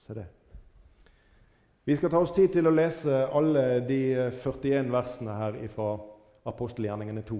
[0.00, 0.26] Se det.
[1.84, 5.94] Vi skal ta oss tid til å lese alle de 41 versene her fra
[6.48, 7.38] apostelgjerningene 2.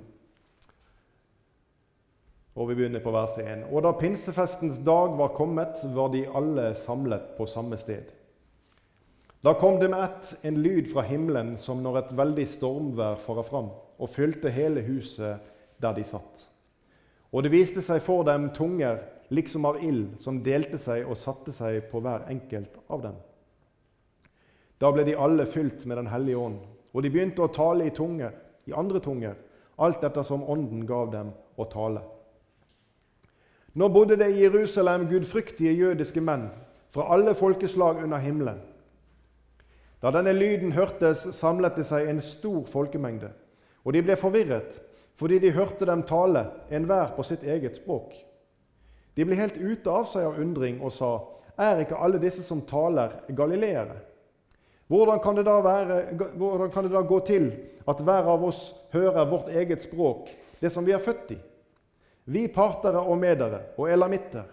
[2.61, 3.69] Og vi begynner på vers 1.
[3.71, 8.11] Og da pinsefestens dag var kommet, var de alle samlet på samme sted.
[9.41, 13.47] Da kom det med ett en lyd fra himmelen som når et veldig stormvær farer
[13.47, 15.41] fram, og fylte hele huset
[15.81, 16.45] der de satt.
[17.33, 19.01] Og det viste seg for dem tunger
[19.31, 23.19] liksom av ild, som delte seg og satte seg på hver enkelt av dem.
[24.81, 26.61] Da ble de alle fylt med Den hellige ånd,
[26.93, 28.31] og de begynte å tale i tunge,
[28.67, 29.37] i andre tunger,
[29.81, 32.03] alt ettersom Ånden gav dem å tale.
[33.75, 36.49] Nå bodde det i Jerusalem gudfryktige jødiske menn
[36.91, 38.59] fra alle folkeslag under himmelen.
[40.03, 43.31] Da denne lyden hørtes, samlet det seg en stor folkemengde,
[43.85, 44.81] og de ble forvirret
[45.21, 48.15] fordi de hørte dem tale, enhver på sitt eget språk.
[49.15, 51.13] De ble helt ute av seg av undring og sa,
[51.61, 53.99] Er ikke alle disse som taler, galileere?
[54.89, 55.99] Hvordan kan, være,
[56.35, 57.51] hvordan kan det da gå til
[57.89, 60.31] at hver av oss hører vårt eget språk,
[60.61, 61.39] det som vi er født i?
[62.25, 64.49] Vi partere og medere og elamitter,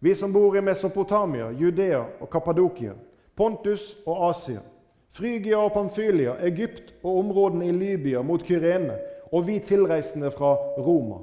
[0.00, 2.96] vi som bor i Mesopotamia, Judea og Kappadokia,
[3.36, 4.64] Pontus og Asia,
[5.12, 8.98] Frygia og Pamfylia, Egypt og områdene i Libya mot Kyrene,
[9.32, 11.22] og vi tilreisende fra Roma.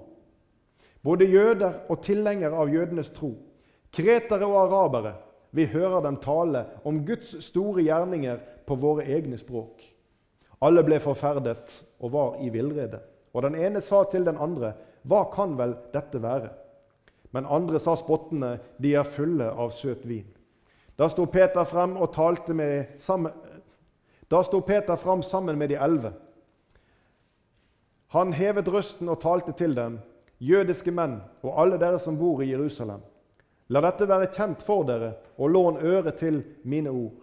[1.04, 3.34] Både jøder og tilhengere av jødenes tro,
[3.92, 5.16] kretere og arabere,
[5.52, 9.84] vi hører dem tale om Guds store gjerninger på våre egne språk.
[10.64, 13.02] Alle ble forferdet og var i villrede.
[13.34, 16.54] Og den ene sa til den andre, 'Hva kan vel dette være?'
[17.32, 20.38] Men andre sa spottende, 'De er fulle av søt vin'.
[20.98, 23.32] Da sto Peter frem og talte med sammen,
[24.32, 26.14] da sto Peter fram sammen med de elleve.
[28.08, 30.00] Han hevet røsten og talte til dem,
[30.44, 33.02] jødiske menn og alle dere som bor i Jerusalem.
[33.72, 37.16] La dette være kjent for dere, og lån øre til mine ord.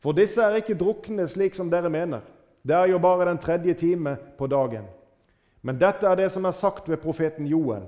[0.00, 2.24] For disse er ikke drukne slik som dere mener.
[2.62, 4.88] Det er jo bare den tredje time på dagen.
[5.62, 7.86] Men dette er det som er sagt ved profeten Joel.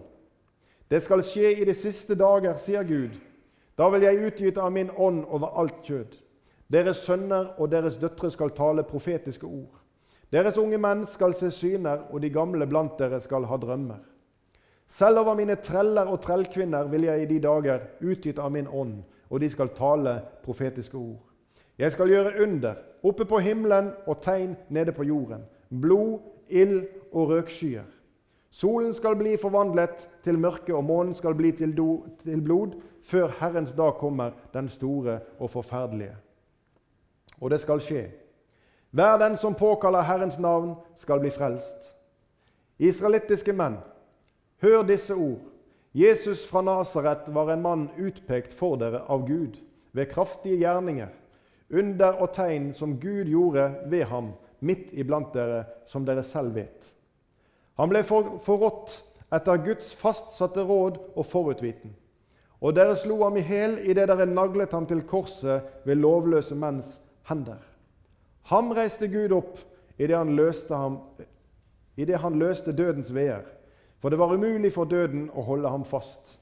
[0.91, 3.17] Det skal skje i de siste dager, sier Gud.
[3.79, 6.19] Da vil jeg utgyte av min ånd over alt kjød.
[6.73, 9.81] Deres sønner og deres døtre skal tale profetiske ord.
[10.33, 14.01] Deres unge menn skal se syner, og de gamle blant dere skal ha drømmer.
[14.93, 18.99] Selv over mine treller og trellkvinner vil jeg i de dager utgyte av min ånd,
[19.31, 21.23] og de skal tale profetiske ord.
[21.79, 25.47] Jeg skal gjøre under oppe på himmelen og tegn nede på jorden.
[25.81, 26.83] Blod, ild
[27.13, 27.87] og røkskyer.
[28.53, 33.33] Solen skal bli forvandlet til mørke, og månen skal bli til, do, til blod, før
[33.41, 36.17] Herrens dag kommer, den store og forferdelige.
[37.41, 38.11] Og det skal skje.
[38.91, 41.95] Hver den som påkaller Herrens navn, skal bli frelst.
[42.79, 43.81] Israelittiske menn,
[44.63, 45.41] hør disse ord.
[45.95, 49.59] Jesus fra Nasaret var en mann utpekt for dere av Gud
[49.93, 51.11] ved kraftige gjerninger
[51.73, 56.93] under og tegn som Gud gjorde ved ham midt iblant dere, som dere selv vet.
[57.81, 58.95] Han ble forrådt
[59.33, 61.95] etter Guds fastsatte råd og forutviten.
[62.63, 67.01] Og dere slo ham i hæl idet dere naglet ham til korset ved lovløse menns
[67.29, 67.59] hender.
[68.53, 69.59] Ham reiste Gud opp
[69.99, 70.17] idet
[70.71, 70.99] han,
[71.97, 73.43] i det han løste dødens veer.
[74.03, 76.41] For det var umulig for døden å holde ham fast.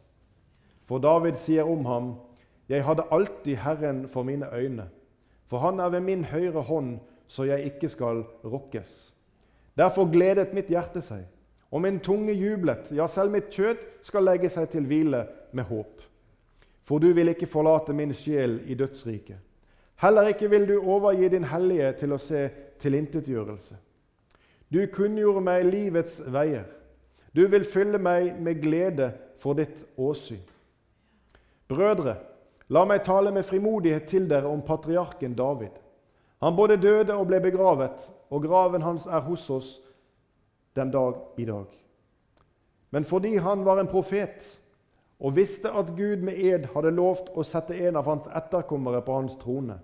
[0.89, 2.15] For David sier om ham,
[2.69, 4.89] 'Jeg hadde alltid Herren for mine øyne.'
[5.47, 9.15] For han er ved min høyre hånd, så jeg ikke skal rokkes.
[9.77, 11.25] Derfor gledet mitt hjerte seg,
[11.71, 12.93] og min tunge jublet.
[12.93, 16.03] Ja, selv mitt kjøtt skal legge seg til hvile med håp.
[16.85, 19.37] For du vil ikke forlate min sjel i dødsriket.
[19.97, 22.49] Heller ikke vil du overgi din hellige til å se
[22.79, 23.75] tilintetgjørelse.
[24.73, 26.65] Du kunngjorde meg livets veier.
[27.37, 30.43] Du vil fylle meg med glede for ditt åsyn.
[31.71, 32.17] Brødre,
[32.71, 35.75] La meg tale med frimodighet til dere om patriarken David.
[36.41, 39.71] Han både døde og ble begravet, og graven hans er hos oss
[40.79, 41.67] den dag i dag.
[42.91, 44.47] Men fordi han var en profet
[45.19, 49.19] og visste at Gud med ed hadde lovt å sette en av hans etterkommere på
[49.19, 49.81] hans trone,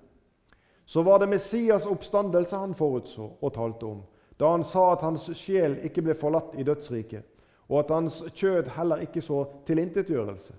[0.87, 4.05] så var det Messias oppstandelse han forutså og talte om,
[4.39, 7.27] da han sa at hans sjel ikke ble forlatt i dødsriket,
[7.69, 10.55] og at hans kjød heller ikke så tilintetgjørelse.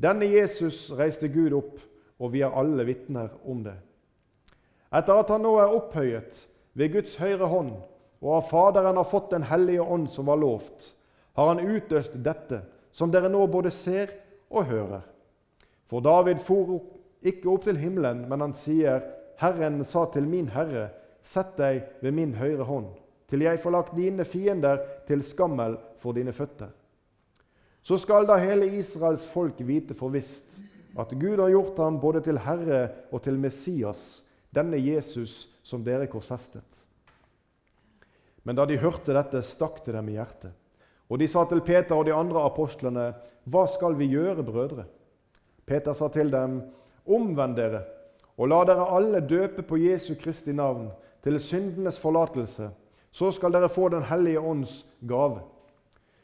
[0.00, 1.80] Denne Jesus reiste Gud opp,
[2.20, 3.76] og vi er alle vitner om det.
[4.90, 7.74] Etter at han nå er opphøyet ved Guds høyre hånd,
[8.20, 10.92] og av Faderen har fått Den hellige ånd som var lovt,
[11.36, 12.62] har han utøst dette,
[12.92, 14.12] som dere nå både ser
[14.50, 15.04] og hører.
[15.88, 16.80] For David for
[17.22, 19.02] ikke opp til himmelen, men han sier,
[19.40, 20.90] Herren sa til min Herre,
[21.22, 22.88] sett deg ved min høyre hånd,
[23.30, 26.72] til jeg får lagt dine fiender til skammel for dine føtter.
[27.82, 30.58] Så skal da hele Israels folk vite for visst
[30.98, 32.80] at Gud har gjort ham både til Herre
[33.12, 36.66] og til Messias, denne Jesus som dere korsfestet.
[38.42, 40.52] Men da de hørte dette, stakk det dem i hjertet.
[41.10, 43.14] Og de sa til Peter og de andre apostlene,
[43.46, 44.84] 'Hva skal vi gjøre, brødre?'
[45.66, 46.62] Peter sa til dem,
[47.06, 47.82] 'Omvend dere,
[48.36, 50.90] og la dere alle døpe på Jesu Kristi navn,
[51.22, 52.70] til syndenes forlatelse.
[53.12, 55.42] Så skal dere få Den hellige ånds gave.'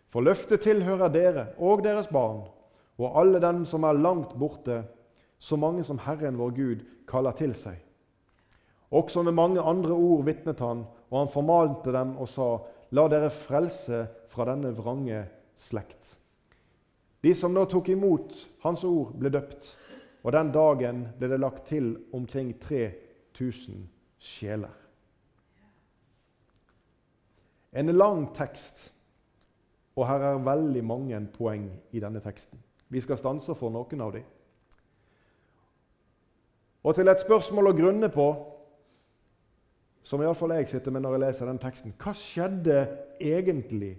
[0.08, 2.46] For løftet tilhører dere og deres barn
[2.98, 4.84] og alle dem som er langt borte,
[5.38, 7.76] så mange som Herren vår Gud kaller til seg.
[8.90, 12.56] Også med mange andre ord vitnet han, og han formalte dem og sa:"
[12.94, 15.24] La dere frelse fra denne vrange
[15.58, 16.16] slekt.
[17.22, 18.32] De som nå tok imot
[18.62, 19.76] hans ord, ble døpt,
[20.22, 24.85] og den dagen ble det lagt til omkring 3000 sjeler.
[27.76, 28.92] En lang tekst,
[29.96, 32.58] og her er veldig mange poeng i denne teksten.
[32.88, 34.24] Vi skal stanse for noen av dem.
[36.86, 38.26] Og til et spørsmål å grunne på,
[40.06, 42.76] som iallfall jeg sitter med når jeg leser den teksten Hva skjedde
[43.18, 43.96] egentlig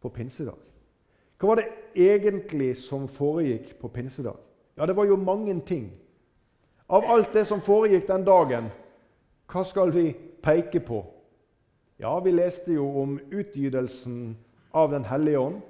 [0.00, 0.56] på pinsedag?
[1.36, 4.38] Hva var det egentlig som foregikk på pinsedag?
[4.78, 5.90] Ja, det var jo mange ting.
[6.88, 8.70] Av alt det som foregikk den dagen,
[9.52, 11.02] hva skal vi peke på?
[12.02, 14.36] Ja, vi leste jo om utgytelsen
[14.70, 15.60] av Den hellige ånd.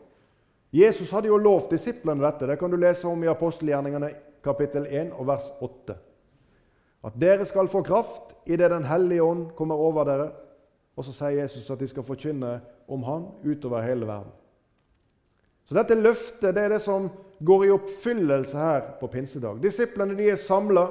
[0.70, 2.46] Jesus hadde jo lovt disiplene dette.
[2.48, 4.08] Det kan du lese om i apostelgjerningene
[4.44, 5.98] kapittel 1 og vers 8.
[7.04, 10.30] At dere skal få kraft idet Den hellige ånd kommer over dere.
[10.96, 14.32] Og så sier Jesus at de skal forkynne om Han utover hele verden.
[15.68, 17.10] Så dette løftet det er det som
[17.44, 19.60] går i oppfyllelse her på pinsedag.
[19.60, 20.88] Disiplene de er samla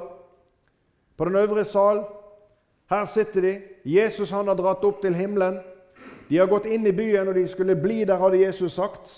[1.16, 2.04] på den øvre sal.
[2.92, 3.52] Her sitter de.
[3.84, 5.60] Jesus han har dratt opp til himmelen.
[6.28, 9.14] De har gått inn i byen, og de skulle bli der, hadde Jesus sagt.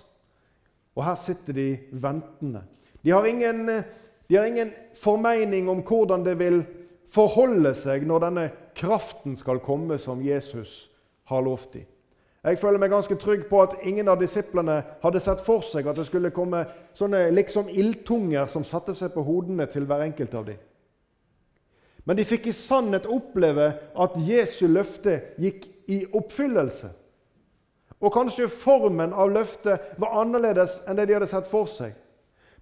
[0.95, 2.63] Og her sitter de ventende.
[3.03, 3.67] De har ingen,
[4.31, 6.63] de har ingen formening om hvordan det vil
[7.11, 8.45] forholde seg når denne
[8.79, 10.85] kraften skal komme som Jesus
[11.31, 11.91] har lovt dem.
[12.45, 15.97] Jeg føler meg ganske trygg på at ingen av disiplene hadde sett for seg at
[15.97, 16.63] det skulle komme
[16.95, 20.59] sånne liksom ildtunger som satte seg på hodene til hver enkelt av dem.
[22.05, 26.91] Men de fikk i sannhet oppleve at Jesu løfte gikk i oppfyllelse.
[28.05, 31.95] Og kanskje formen av løftet var annerledes enn det de hadde sett for seg.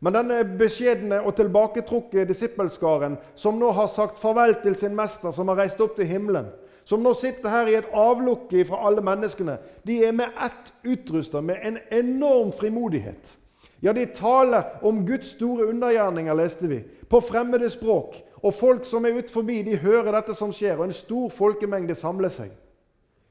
[0.02, 5.50] Men denne beskjedne og tilbaketrukne disippelskaren, som nå har sagt farvel til sin mester, som
[5.50, 6.48] har reist opp til himmelen,
[6.84, 11.42] som nå sitter her i et avlukke fra alle menneskene, de er med ett utrusta
[11.42, 13.38] med en enorm frimodighet.
[13.82, 18.18] Ja, de taler om Guds store undergjerninger, leste vi, på fremmede språk.
[18.42, 21.94] Og folk som er ut forbi, de hører dette som skjer, og en stor folkemengde
[21.94, 22.50] samler seg.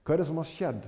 [0.05, 0.85] Hva er det som har skjedd?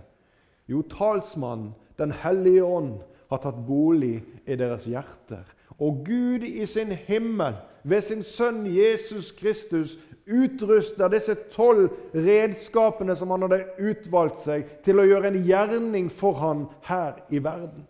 [0.72, 5.44] Jo, talsmannen, Den hellige ånd, har tatt bolig i deres hjerter.
[5.78, 7.54] Og Gud i sin himmel,
[7.84, 15.02] ved sin sønn Jesus Kristus, utruster disse tolv redskapene som han hadde utvalgt seg til
[15.02, 17.86] å gjøre en gjerning for han her i verden.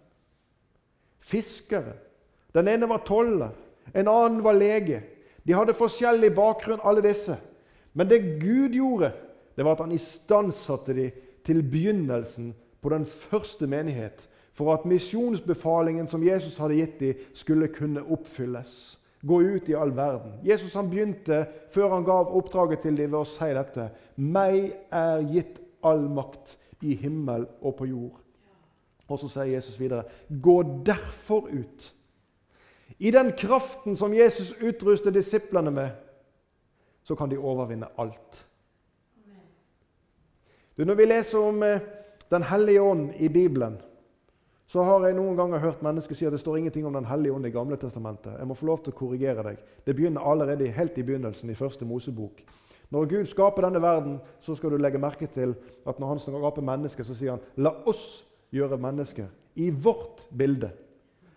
[1.23, 1.95] Fiskere.
[2.53, 3.53] Den ene var toller,
[3.93, 4.99] en annen var lege.
[5.43, 7.37] De hadde forskjellig bakgrunn, alle disse.
[7.93, 9.11] Men det Gud gjorde,
[9.55, 11.11] det var at han istandsatte dem
[11.45, 17.67] til begynnelsen på den første menighet for at misjonsbefalingen som Jesus hadde gitt dem, skulle
[17.73, 18.99] kunne oppfylles.
[19.23, 20.35] Gå ut i all verden.
[20.43, 23.87] Jesus han begynte før han gav oppdraget til dem ved å si dette.
[24.19, 28.19] Meg er gitt all makt i himmel og på jord.
[29.07, 31.87] Og så sier Jesus videre.: Gå derfor ut.
[32.97, 35.89] I den kraften som Jesus utruster disiplene med,
[37.03, 38.45] så kan de overvinne alt.
[40.77, 41.81] Du, når vi leser om eh,
[42.31, 43.75] den hellige ånd i Bibelen,
[44.65, 47.35] så har jeg noen ganger hørt mennesker si at det står ingenting om Den hellige
[47.35, 48.39] ånd i Gamle testamentet.
[48.39, 49.59] Jeg må få lov til å korrigere deg.
[49.85, 52.41] Det begynner allerede helt i begynnelsen, i første Mosebok.
[52.89, 55.53] Når Gud skaper denne verden, så skal du legge merke til
[55.85, 60.71] at når han skaper mennesker, så sier han 'La oss gjøre mennesker i vårt bilde'.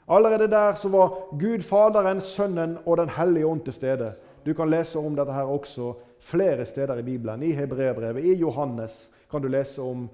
[0.09, 4.13] Allerede der så var Gud Faderen, Sønnen og Den hellige ånd til stede.
[4.47, 7.43] Du kan lese om dette her også flere steder i Bibelen.
[7.43, 10.09] I Hebreabrevet, i Johannes kan du lese om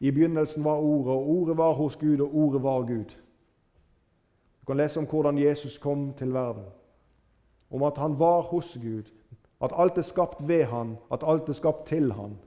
[0.00, 3.14] i begynnelsen var Ordet, og Ordet var hos Gud, og Ordet var Gud.
[4.60, 6.64] Du kan lese om hvordan Jesus kom til verden,
[7.70, 9.02] om at han var hos Gud,
[9.62, 12.38] at alt er skapt ved han, at alt er skapt til han.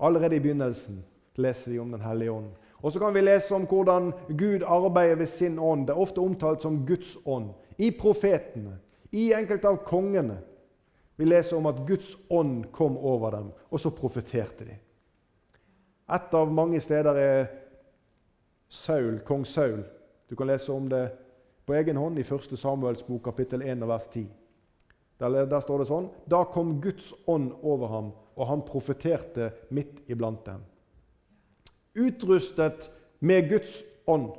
[0.00, 1.04] Allerede i begynnelsen
[1.36, 2.50] leser vi om Den hellige ånd.
[2.84, 5.86] Og så kan vi lese om hvordan Gud arbeider ved sin ånd.
[5.86, 7.54] Det er ofte omtalt som Guds ånd.
[7.78, 8.76] I profetene,
[9.10, 10.36] i enkelte av kongene.
[11.16, 14.76] Vi leser om at Guds ånd kom over dem, og så profeterte de.
[16.12, 17.46] Et av mange steder er
[18.68, 19.80] Saul, kong Saul.
[20.28, 21.06] Du kan lese om det
[21.64, 22.52] på egen hånd i 1.
[22.58, 24.26] Samuels bok, kapittel 1, vers 10.
[25.20, 30.02] Der, der står det sånn Da kom Guds ånd over ham, og han profeterte midt
[30.10, 30.60] iblant dem.
[31.94, 34.32] Utrustet med Guds ånd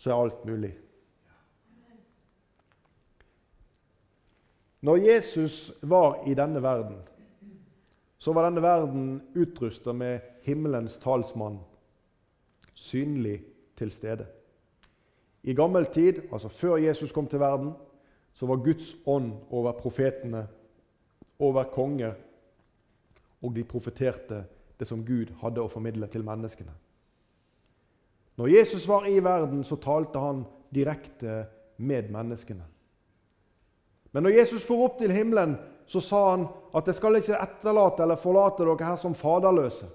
[0.00, 0.70] så er alt mulig.
[4.80, 6.96] Når Jesus var i denne verden,
[8.18, 11.58] så var denne verden utrustet med himmelens talsmann,
[12.74, 13.42] synlig
[13.76, 14.26] til stede.
[15.42, 17.72] I gammel tid, altså før Jesus kom til verden,
[18.32, 20.46] så var Guds ånd over profetene,
[21.38, 22.14] over konger,
[23.42, 24.44] og de profeterte
[24.80, 26.72] det som Gud hadde å formidle til menneskene.
[28.40, 30.44] Når Jesus var i verden, så talte han
[30.74, 31.44] direkte
[31.76, 32.64] med menneskene.
[34.12, 38.04] Men når Jesus for opp til himmelen, så sa han at jeg skal ikke etterlate
[38.04, 39.88] eller forlate dere her som faderløse.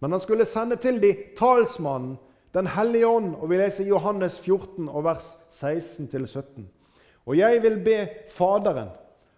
[0.00, 2.16] Men han skulle sende til dem talsmannen,
[2.54, 3.34] Den hellige ånd.
[3.36, 6.64] Og vi leser Johannes 14, vers 16-17.
[7.26, 8.88] Og jeg vil be Faderen,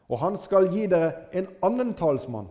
[0.08, 2.46] og han skal gi dere en annen talsmann,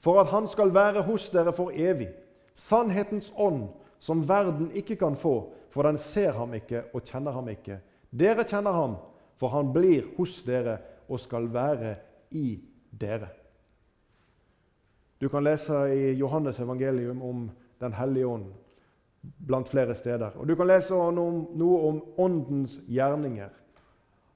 [0.00, 2.08] for at han skal være hos dere for evig.
[2.54, 7.48] Sannhetens ånd, som verden ikke kan få, for den ser ham ikke og kjenner ham
[7.52, 7.80] ikke.
[8.10, 8.96] Dere kjenner ham,
[9.38, 10.78] for han blir hos dere
[11.08, 11.94] og skal være
[12.30, 13.28] i dere.
[15.20, 18.44] Du kan lese i Johannes evangelium om Den hellige ånd
[19.46, 20.30] blant flere steder.
[20.36, 23.48] Og Du kan lese noe om Åndens gjerninger.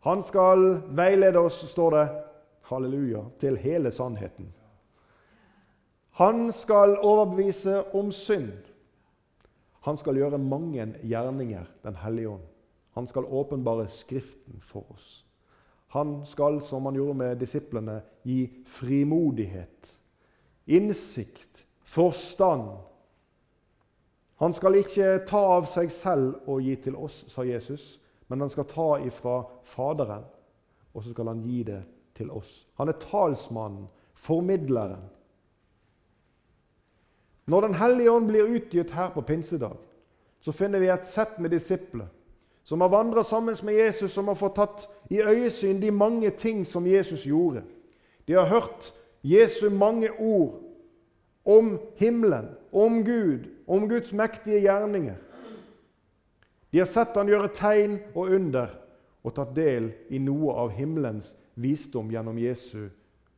[0.01, 2.09] Han skal veilede oss, står det,
[2.69, 4.49] halleluja, til hele sannheten.
[6.15, 8.53] Han skal overbevise om synd.
[9.85, 12.43] Han skal gjøre mange gjerninger, Den hellige ånd.
[12.95, 15.25] Han skal åpenbare Skriften for oss.
[15.89, 19.99] Han skal, som han gjorde med disiplene, gi frimodighet,
[20.67, 22.71] innsikt, forstand.
[24.37, 28.51] Han skal ikke ta av seg selv og gi til oss, sa Jesus, men han
[28.51, 30.25] skal ta ifra Faderen,
[30.95, 31.83] og så skal han gi det
[32.15, 32.67] til oss.
[32.75, 35.07] Han er talsmannen, formidleren.
[37.47, 39.77] Når Den hellige ånd blir utgitt her på pinsedag,
[40.41, 42.09] så finner vi et sett med disipler
[42.65, 46.65] som har vandra sammen med Jesus, som har fått tatt i øyesyn de mange ting
[46.67, 47.63] som Jesus gjorde.
[48.25, 50.63] De har hørt Jesu mange ord
[51.45, 55.17] om himmelen, om Gud, om Guds mektige gjerninger.
[56.73, 58.73] De har sett han gjøre tegn og under
[59.25, 62.89] og tatt del i noe av himmelens visdom gjennom Jesu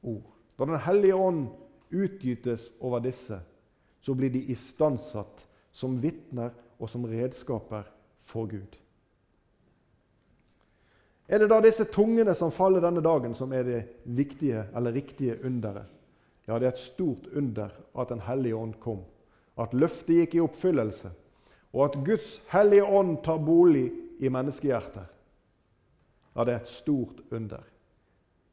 [0.03, 0.25] ord.
[0.59, 1.49] Da Den hellige ånd
[1.91, 3.41] utgytes over disse,
[4.07, 5.41] så blir de istandsatt
[5.75, 7.89] som vitner og som redskaper
[8.23, 8.77] for Gud.
[11.27, 15.41] Er det da disse tungene som faller denne dagen, som er det viktige eller riktige
[15.43, 15.91] underet?
[16.47, 19.03] Ja, det er et stort under at Den hellige ånd kom,
[19.59, 21.11] at løftet gikk i oppfyllelse,
[21.75, 23.91] og at Guds hellige ånd tar bolig
[24.23, 25.11] i menneskehjerter.
[26.37, 27.67] Ja, det er et stort under.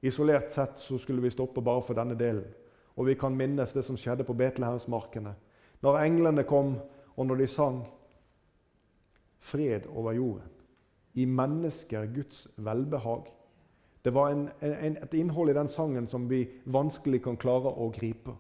[0.02, 2.50] Isolert sett så skulle vi stoppe bare for denne delen.
[2.96, 5.36] Og vi kan minnes det som skjedde på Betlehemsmarkene,
[5.82, 6.76] når englene kom,
[7.16, 7.88] og når de sang
[9.40, 10.54] 'Fred over jorden'
[11.14, 13.24] i mennesker Guds velbehag.
[14.06, 17.92] Det var en, en, et innhold i den sangen som vi vanskelig kan klare å
[17.94, 18.34] gripe.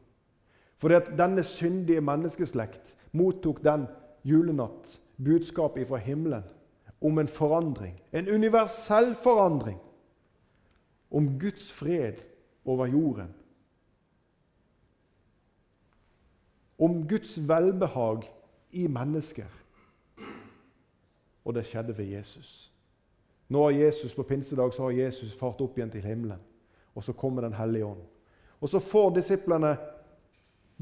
[0.77, 3.85] Fordi at denne syndige menneskeslekt mottok den
[4.23, 6.43] julenatt budskapet fra himmelen
[7.01, 9.79] om en forandring, en universell forandring.
[11.11, 12.23] Om Guds fred
[12.65, 13.33] over jorden.
[16.79, 18.31] Om Guds velbehag
[18.71, 19.49] i mennesker.
[21.45, 22.71] Og det skjedde ved Jesus.
[23.49, 26.39] Nå har Jesus På pinsedag så har Jesus fart opp igjen til himmelen.
[26.95, 28.01] Og så kommer Den hellige ånd.
[28.61, 29.77] Og så får disiplene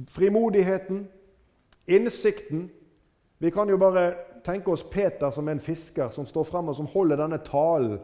[0.07, 1.07] frimodigheten,
[1.87, 2.71] innsikten.
[3.39, 4.13] Vi kan jo bare
[4.45, 7.99] tenke oss Peter som en fisker som står frem og som holder denne talen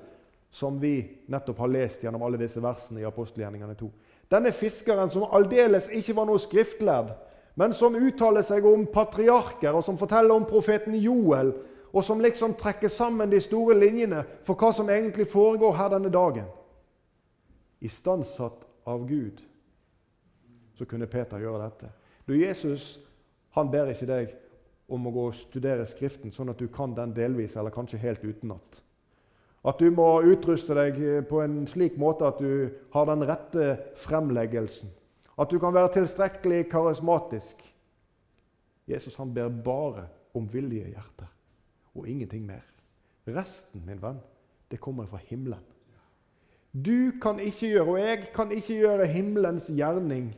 [0.51, 3.89] som vi nettopp har lest gjennom alle disse versene i apostelgjerningene 2.
[4.32, 7.13] Denne fiskeren som aldeles ikke var noe skriftlærd,
[7.57, 11.55] men som uttaler seg om patriarker, og som forteller om profeten Joel,
[11.89, 16.11] og som liksom trekker sammen de store linjene for hva som egentlig foregår her denne
[16.13, 16.45] dagen.
[17.81, 19.41] Istandsatt av Gud
[20.77, 21.89] så kunne Peter gjøre dette.
[22.27, 22.99] Du, Jesus
[23.57, 24.35] han ber ikke deg
[24.93, 28.21] om å gå og studere Skriften sånn at du kan den delvis eller kanskje helt
[28.21, 28.83] utenat.
[29.67, 34.93] At du må utruste deg på en slik måte at du har den rette fremleggelsen.
[35.38, 37.62] At du kan være tilstrekkelig karismatisk.
[38.88, 41.27] Jesus han ber bare om villige hjerter
[41.96, 42.63] og ingenting mer.
[43.27, 44.20] Resten, min venn,
[44.72, 45.63] det kommer fra himmelen.
[46.74, 50.36] Du kan ikke gjøre, og jeg kan ikke gjøre himmelens gjerning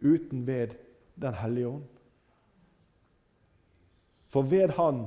[0.00, 0.68] uten ved
[1.16, 1.84] Den hellige ånd.
[4.28, 5.06] For ved Han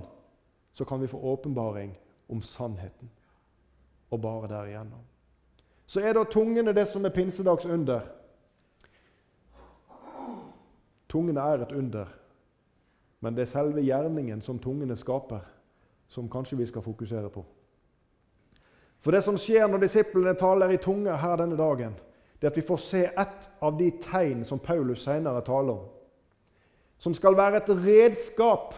[0.73, 1.97] så kan vi få åpenbaring
[2.29, 3.09] om sannheten.
[4.11, 5.01] Og bare derigjennom.
[5.85, 8.01] Så er da tungene det som er pinsedags under.
[11.09, 12.05] Tungene er et under,
[13.19, 15.41] men det er selve gjerningen som tungene skaper,
[16.07, 17.43] som kanskje vi skal fokusere på.
[18.99, 21.95] For det som skjer når disiplene taler i tunge her denne dagen,
[22.39, 25.87] det er at vi får se ett av de tegn som Paulus senere taler om.
[26.99, 28.75] Som skal være et redskap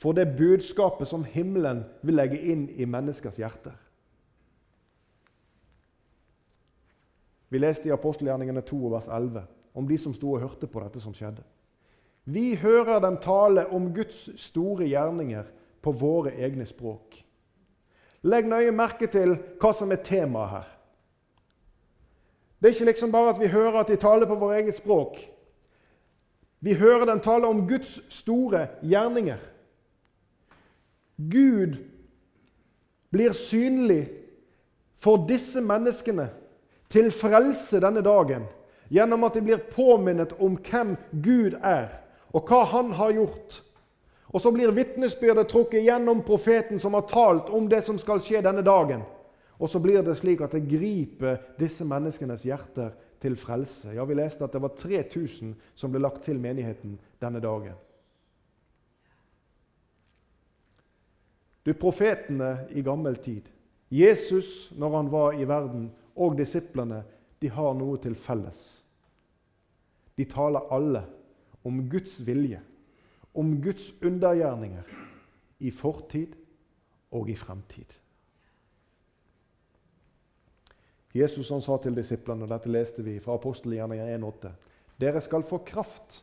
[0.00, 3.74] for det budskapet som himmelen vil legge inn i menneskers hjerter.
[7.50, 9.42] Vi leste i apostelgjerningene 2, vers 11
[9.74, 11.42] om de som sto og hørte på dette som skjedde.
[12.24, 15.48] Vi hører dem tale om Guds store gjerninger
[15.82, 17.16] på våre egne språk.
[18.22, 20.68] Legg nøye merke til hva som er temaet her.
[22.60, 25.16] Det er ikke liksom bare at vi hører at de taler på vårt eget språk.
[26.60, 29.40] Vi hører dem tale om Guds store gjerninger.
[31.16, 31.78] Gud
[33.10, 34.10] blir synlig
[35.00, 36.28] for disse menneskene
[36.92, 38.44] til frelse denne dagen
[38.90, 41.88] gjennom at de blir påminnet om hvem Gud er,
[42.34, 43.62] og hva Han har gjort.
[44.30, 48.42] Og så blir vitnesbyrdet trukket gjennom profeten som har talt om det som skal skje
[48.44, 49.02] denne dagen.
[49.58, 53.92] Og så blir det slik at det griper disse menneskenes hjerter til frelse.
[53.94, 57.74] Ja, Vi leste at det var 3000 som ble lagt til menigheten denne dagen.
[61.66, 63.42] Du, Profetene i gammel tid,
[63.90, 67.02] Jesus når han var i verden, og disiplene,
[67.40, 68.79] de har noe til felles.
[70.20, 71.00] De taler alle
[71.64, 72.58] om Guds vilje,
[73.34, 74.82] om Guds undergjerninger
[75.64, 76.34] i fortid
[77.16, 77.94] og i fremtid.
[81.16, 84.52] Jesus han sa til disiplene, og dette leste vi fra apostelgjerningen 1,8.:
[85.00, 86.20] Dere skal få kraft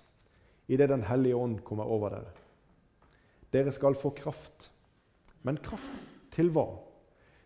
[0.68, 2.38] idet Den hellige ånd kommer over dere.
[3.54, 4.72] Dere skal få kraft.
[5.42, 5.92] Men kraft
[6.32, 6.68] til hva?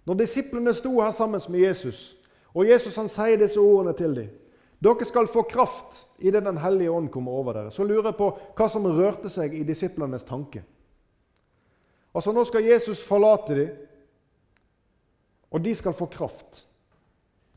[0.05, 2.17] Når disiplene sto her sammen med Jesus,
[2.53, 4.40] og Jesus han sier disse ordene til dem
[4.81, 7.72] dere skal få kraft idet Den hellige ånd kommer over dere.
[7.72, 10.63] Så lurer jeg på hva som rørte seg i disiplenes tanke.
[12.15, 13.75] Altså Nå skal Jesus forlate dem,
[15.51, 16.65] og de skal få kraft.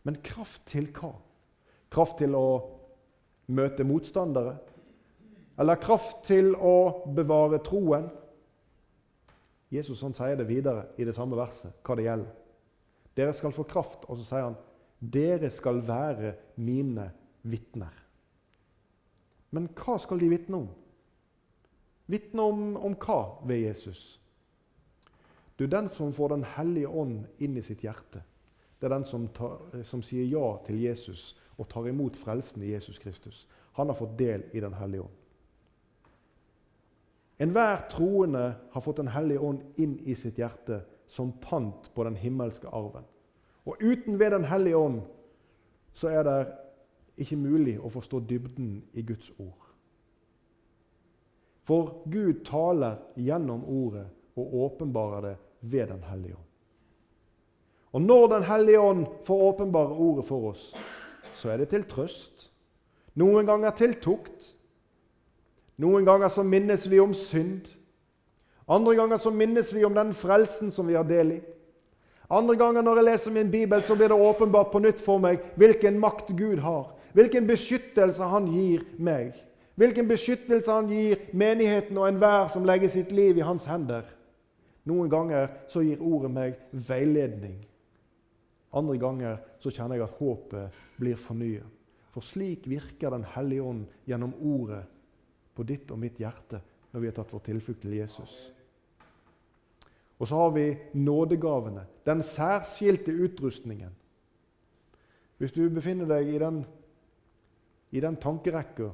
[0.04, 1.14] Men kraft til hva?
[1.90, 2.46] Kraft til å
[3.46, 4.56] møte motstandere?
[5.58, 8.10] Eller kraft til å bevare troen?
[9.72, 12.32] Jesus han sier det videre i det samme verset, hva det gjelder.
[13.14, 14.58] Dere skal få kraft, og så sier han
[15.12, 17.10] dere skal være mine
[17.42, 17.94] vitner.
[19.54, 20.68] Men hva skal de vitne om?
[22.10, 24.20] Vitne om, om hva ved Jesus?
[25.58, 28.24] Du, den som får Den hellige ånd inn i sitt hjerte,
[28.80, 32.72] det er den som, tar, som, sier ja til Jesus og tar imot frelsen i
[32.72, 33.46] Jesus Kristus.
[33.78, 35.20] Han har fått del i Den hellige ånd.
[37.38, 42.16] Enhver troende har fått Den hellige ånd inn i sitt hjerte som pant på den
[42.18, 43.06] himmelske arven.
[43.64, 45.00] Og uten ved Den hellige ånd
[45.92, 46.46] så er det
[47.16, 49.60] ikke mulig å forstå dybden i Guds ord.
[51.64, 56.50] For Gud taler gjennom ordet og åpenbarer det ved Den hellige ånd.
[57.92, 60.74] Og når Den hellige ånd får åpenbare ordet for oss,
[61.34, 62.50] så er det til trøst.
[63.14, 64.50] Noen ganger til tukt.
[65.78, 67.68] Noen ganger så minnes vi om synd.
[68.68, 71.40] Andre ganger så minnes vi om den frelsen som vi har del i.
[72.34, 75.42] Andre ganger når jeg leser min bibel, så blir det åpenbart på nytt for meg
[75.60, 76.88] hvilken makt Gud har.
[77.14, 79.36] Hvilken beskyttelse han gir meg.
[79.78, 84.02] Hvilken beskyttelse han gir menigheten og enhver som legger sitt liv i hans hender.
[84.84, 87.62] Noen ganger så gir ordet meg veiledning.
[88.74, 91.70] Andre ganger så kjenner jeg at håpet blir fornyet.
[92.14, 94.84] For slik virker Den hellige ånd gjennom ordet
[95.54, 96.60] på ditt og mitt hjerte
[96.92, 98.34] når vi har tatt vår tilflukt til Jesus.
[100.24, 103.90] Og så har vi nådegavene, den særskilte utrustningen.
[105.36, 106.62] Hvis du befinner deg i den,
[107.92, 108.86] i den tankerekka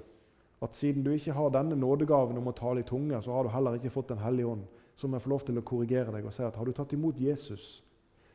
[0.63, 3.53] at siden du ikke har denne nådegaven om å tale i tunge, så har du
[3.55, 4.65] heller ikke fått Den hellige ånd,
[4.97, 6.97] så må jeg få lov til å korrigere deg og si at har du tatt
[6.99, 7.85] imot Jesus,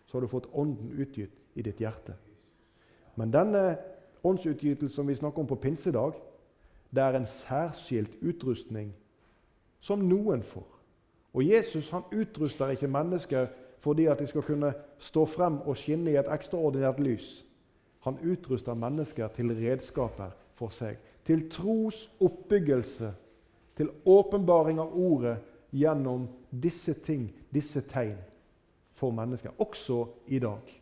[0.08, 2.16] så har du fått Ånden utgitt i ditt hjerte.
[3.16, 3.78] Men denne
[4.24, 6.16] åndsutgytelsen vi snakker om på pinsedag,
[6.96, 8.96] det er en særskilt utrustning
[9.82, 10.75] som noen får.
[11.36, 13.48] Og Jesus han utruster ikke mennesker
[13.84, 17.46] fordi at de skal kunne stå frem og skinne i et ekstraordinært lys.
[18.08, 20.98] Han utruster mennesker til redskaper for seg.
[21.26, 23.12] Til tros oppbyggelse,
[23.78, 25.36] til åpenbaring av ordet
[25.76, 28.18] gjennom disse ting, disse tegn
[28.96, 30.82] for mennesker, også i dag.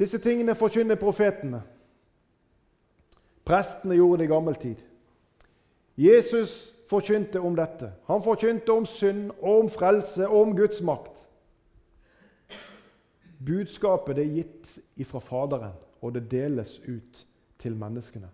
[0.00, 1.62] Disse tingene forkynner profetene.
[3.44, 4.86] Prestene gjorde det i gammel tid.
[6.00, 7.92] Jesus forkynte om dette.
[8.08, 11.26] Han forkynte om synd, og om frelse og om Guds makt.
[13.46, 17.26] Budskapet det er gitt ifra Faderen, og det deles ut
[17.60, 18.30] til menneskene.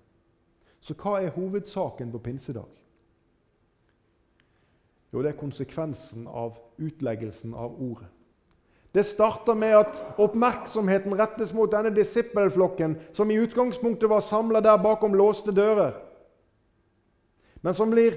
[0.80, 2.70] Så hva er hovedsaken på pinsedag?
[5.10, 8.12] Jo, det er konsekvensen av utleggelsen av ordet.
[8.94, 14.78] Det starter med at oppmerksomheten rettes mot denne disippelflokken, som i utgangspunktet var samla der
[14.80, 16.05] bakom låste dører,
[17.66, 18.14] men som blir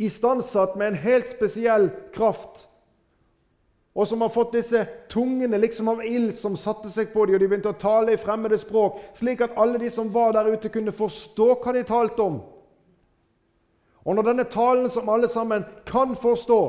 [0.00, 2.62] istandsatt med en helt spesiell kraft,
[3.92, 4.80] og som har fått disse
[5.12, 8.20] tungene liksom av ild som satte seg på dem, og de begynte å tale i
[8.20, 12.24] fremmede språk, slik at alle de som var der ute, kunne forstå hva de talte
[12.24, 12.38] om.
[14.08, 16.60] Og når denne talen, som alle sammen kan forstå,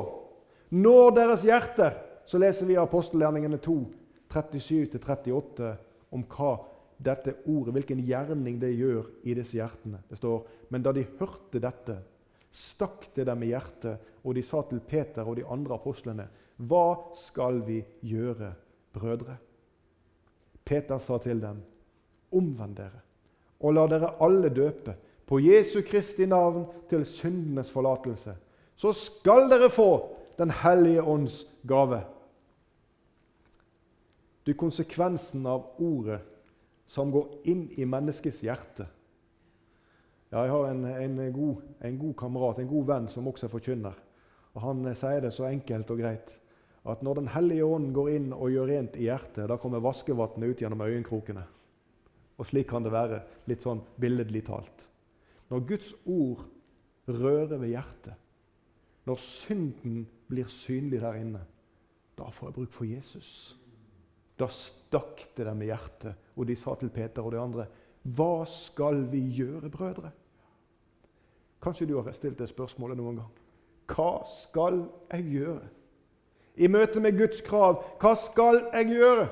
[0.76, 1.96] når deres hjerter,
[2.28, 3.78] så leser vi apostelgjerningene 2,
[4.28, 5.72] 37-38
[6.12, 6.52] om hva
[7.00, 10.02] dette ordet, hvilken gjerning det gjør i disse hjertene.
[10.08, 11.96] Det står Men da de hørte dette,
[12.50, 16.28] stakk det dem i hjertet, og de sa til Peter og de andre apostlene,
[16.60, 18.52] Hva skal vi gjøre,
[18.92, 19.38] brødre?
[20.64, 21.62] Peter sa til dem,
[22.32, 23.00] Omvend dere,
[23.60, 24.94] og la dere alle døpe
[25.26, 28.36] på Jesu Kristi navn til syndenes forlatelse.
[28.76, 31.98] Så skal dere få Den hellige ånds gave.
[34.48, 36.22] Er konsekvensen av ordet
[36.90, 38.88] som går inn i menneskets hjerte.
[40.30, 43.52] Ja, jeg har en, en, god, en, god, kamerat, en god venn, som også er
[43.52, 43.98] forkynner.
[44.54, 46.36] Og Han sier det så enkelt og greit
[46.88, 50.54] at når Den hellige ånd går inn og gjør rent i hjertet, da kommer vaskevannet
[50.54, 51.42] ut gjennom øyenkrokene.
[52.40, 54.86] Og slik kan det være, litt sånn billedlig talt.
[55.52, 56.46] Når Guds ord
[57.10, 58.16] rører ved hjertet,
[59.04, 61.42] når synden blir synlig der inne,
[62.16, 63.30] da får jeg bruk for Jesus.
[64.40, 67.66] Da stakk det dem i hjertet, og de sa til Peter og de andre,
[68.04, 70.10] 'Hva skal vi gjøre, brødre?'
[71.62, 73.28] Kanskje du har stilt det spørsmålet noen gang.
[73.86, 75.68] Hva skal jeg gjøre?
[76.56, 79.28] I møte med Guds krav, hva skal jeg gjøre?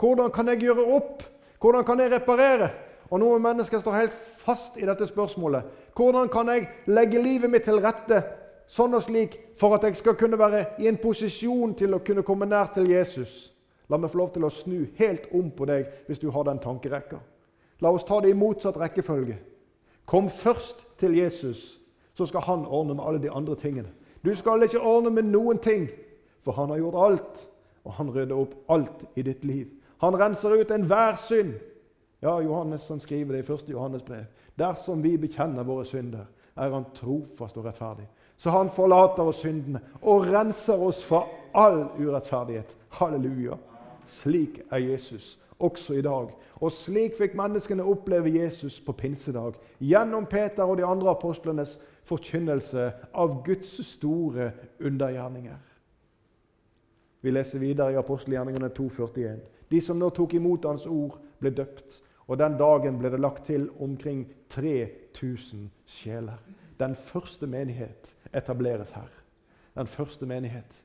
[0.00, 1.22] Hvordan kan jeg gjøre opp?
[1.60, 2.70] Hvordan kan jeg reparere?
[3.10, 5.62] Og Noen mennesker står helt fast i dette spørsmålet.
[5.96, 8.22] Hvordan kan jeg legge livet mitt til rette
[8.66, 12.24] sånn og slik for at jeg skal kunne være i en posisjon til å kunne
[12.24, 13.52] komme nær til Jesus?
[13.90, 16.60] La meg få lov til å snu helt om på deg hvis du har den
[16.62, 17.18] tankerekka.
[17.82, 19.38] La oss ta det i motsatt rekkefølge.
[20.06, 21.80] Kom først til Jesus,
[22.14, 23.90] så skal han ordne med alle de andre tingene.
[24.24, 25.88] Du skal ikke ordne med noen ting,
[26.42, 27.48] for han har gjort alt.
[27.82, 29.66] Og han rydder opp alt i ditt liv.
[29.98, 31.56] Han renser ut enhver synd.
[32.22, 33.68] Ja, Johannes han skriver det i 1.
[33.72, 34.28] Johannes brev.
[34.58, 38.06] Dersom vi bekjenner våre synder, er han trofast og rettferdig.
[38.36, 42.76] Så han forlater oss syndene og renser oss fra all urettferdighet.
[42.98, 43.58] Halleluja.
[44.06, 46.30] Slik er Jesus også i dag.
[46.60, 51.78] Og slik fikk menneskene oppleve Jesus på pinsedag gjennom Peter og de andre apostlenes
[52.08, 54.50] forkynnelse av Guds store
[54.80, 55.58] undergjerninger.
[57.22, 59.42] Vi leser videre i apostelgjerningene 2,41.
[59.70, 62.00] De som nå tok imot Hans ord, ble døpt.
[62.26, 66.38] Og den dagen ble det lagt til omkring 3000 sjeler.
[66.80, 69.10] Den første menighet etableres her.
[69.78, 70.82] Den første menighet.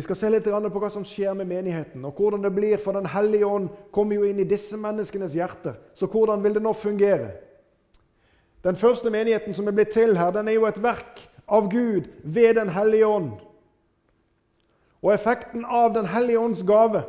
[0.00, 2.78] Vi skal se litt på hva som skjer med menigheten, og hvordan det blir.
[2.80, 5.74] For Den hellige ånd kommer jo inn i disse menneskenes hjerter.
[5.92, 7.34] Så hvordan vil det nå fungere?
[8.64, 12.08] Den første menigheten som er blitt til her, den er jo et verk av Gud
[12.24, 13.34] ved Den hellige ånd.
[15.02, 17.04] Og effekten av Den hellige ånds gave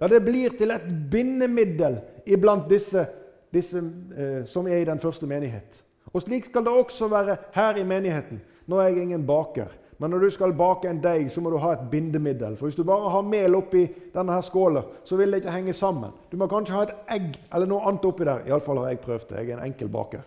[0.00, 3.04] ja, det blir til et bindemiddel iblant disse,
[3.52, 3.84] disse
[4.16, 5.84] eh, som er i den første menighet.
[6.08, 8.40] Og Slik skal det også være her i menigheten.
[8.64, 9.68] Nå er jeg ingen baker.
[10.00, 12.56] Men når du skal bake en deig, så må du ha et bindemiddel.
[12.56, 13.82] For Hvis du bare har mel oppi
[14.14, 16.14] denne her skåla, så vil det ikke henge sammen.
[16.32, 18.46] Du må kanskje ha et egg eller noe annet oppi der.
[18.48, 19.42] Iallfall har jeg prøvd det.
[19.42, 20.22] Jeg er en enkel baker.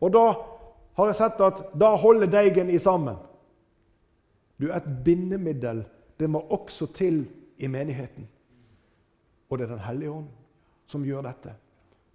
[0.00, 0.24] Og da
[1.00, 3.16] har jeg sett at da holder deigen i sammen.
[4.58, 5.84] Du, Et bindemiddel
[6.18, 7.26] det må også til
[7.58, 8.28] i menigheten.
[9.50, 10.26] Og det er Den hellige ånd
[10.86, 11.54] som gjør dette.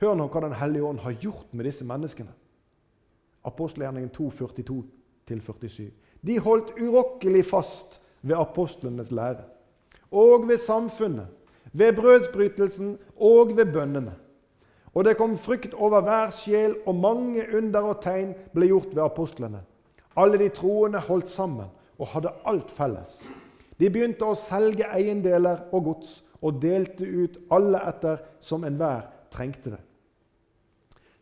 [0.02, 2.32] Hør nå hva Den hellige ånd har gjort med disse menneskene.
[3.44, 4.30] Apostelgjerningen 2,
[5.30, 5.92] 42-47.
[6.28, 9.44] De holdt urokkelig fast ved apostlenes lære
[10.14, 11.28] og ved samfunnet,
[11.74, 14.14] ved brødsbrytelsen og ved bønnene.
[14.94, 19.04] Og det kom frykt over hver sjel, og mange under og tegn ble gjort ved
[19.04, 19.64] apostlene.
[20.16, 23.24] Alle de troende holdt sammen og hadde alt felles.
[23.80, 29.74] De begynte å selge eiendeler og gods og delte ut alle etter som enhver trengte
[29.74, 29.82] det.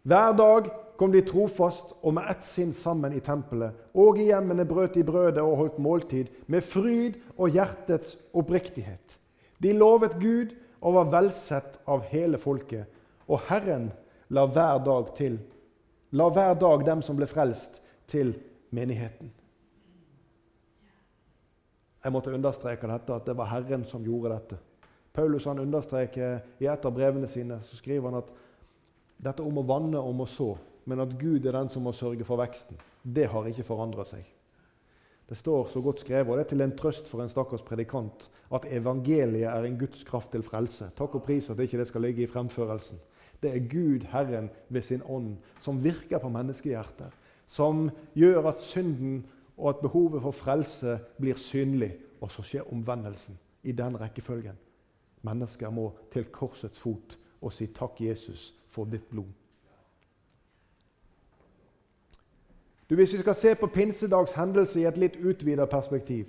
[0.03, 0.67] Hver dag
[1.01, 5.01] kom de trofast og med ett sinn sammen i tempelet, og i hjemmene brøt de
[5.01, 9.17] brødet og holdt måltid med fryd og hjertets oppriktighet.
[9.57, 12.85] De lovet Gud og var velsett av hele folket,
[13.25, 13.89] og Herren
[14.29, 15.41] la hver dag til
[16.11, 17.77] La hver dag dem som ble frelst,
[18.11, 18.33] til
[18.75, 19.29] menigheten.
[22.03, 24.57] Jeg måtte understreke dette, at det var Herren som gjorde dette.
[25.15, 28.33] Paulus han understreker i et av brevene sine så skriver han at
[29.23, 30.49] dette om å vanne om å så,
[30.85, 34.25] men at Gud er den som må sørge for veksten, det har ikke forandra seg.
[35.31, 38.25] Det står så godt skrevet, og det er til en trøst for en stakkars predikant,
[38.51, 40.89] at evangeliet er en Guds kraft til frelse.
[40.97, 42.99] Takk og pris at det ikke skal ligge i fremførelsen.
[43.41, 47.15] Det er Gud, Herren, ved sin ånd, som virker på menneskehjerter.
[47.47, 49.23] Som gjør at synden
[49.57, 54.57] og at behovet for frelse blir synlig, og så skjer omvendelsen i den rekkefølgen.
[55.21, 59.40] Mennesker må til korsets fot og si 'Takk, Jesus, for ditt blod'.
[62.91, 66.25] Du, Hvis vi skal se på pinsedags hendelse i et litt utvidet perspektiv,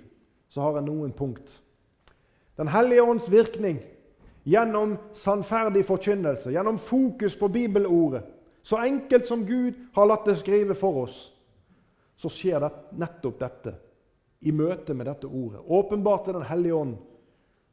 [0.47, 1.57] så har jeg noen punkt.
[2.55, 3.81] Den hellige ånds virkning
[4.47, 8.23] gjennom sannferdig forkynnelse, gjennom fokus på bibelordet,
[8.63, 11.33] så enkelt som Gud har latt det skrive for oss,
[12.15, 13.75] så skjer det, nettopp dette
[14.47, 15.59] i møte med dette ordet.
[15.67, 16.95] Åpenbart til Den hellige ånd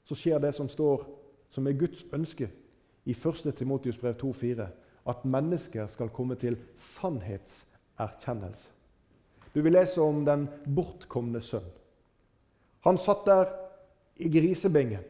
[0.03, 1.07] så skjer det som står
[1.55, 2.51] som er Guds ønske
[3.07, 3.55] i 1.
[3.55, 4.67] Timotius brev 2,4,
[5.07, 8.80] at mennesker skal komme til sannhetserkjennelse.
[9.53, 11.67] Du vil lese om den bortkomne sønn.
[12.87, 13.51] Han satt der
[14.21, 15.05] i grisebingen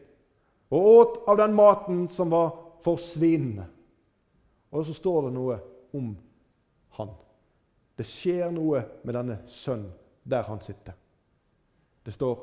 [0.71, 3.67] og åt av den maten som var forsvinnende.
[4.71, 5.57] Og så står det noe
[5.95, 6.13] om
[6.97, 7.11] han.
[7.99, 9.91] Det skjer noe med denne sønnen
[10.23, 10.95] der han sitter.
[12.05, 12.39] Det står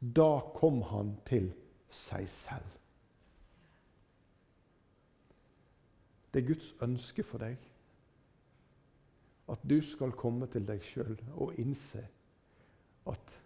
[0.00, 1.50] da kom han til
[1.90, 2.76] seg selv.
[6.30, 7.58] Det er Guds ønske for deg
[9.50, 12.02] at du skal komme til deg sjøl og innse
[13.10, 13.36] at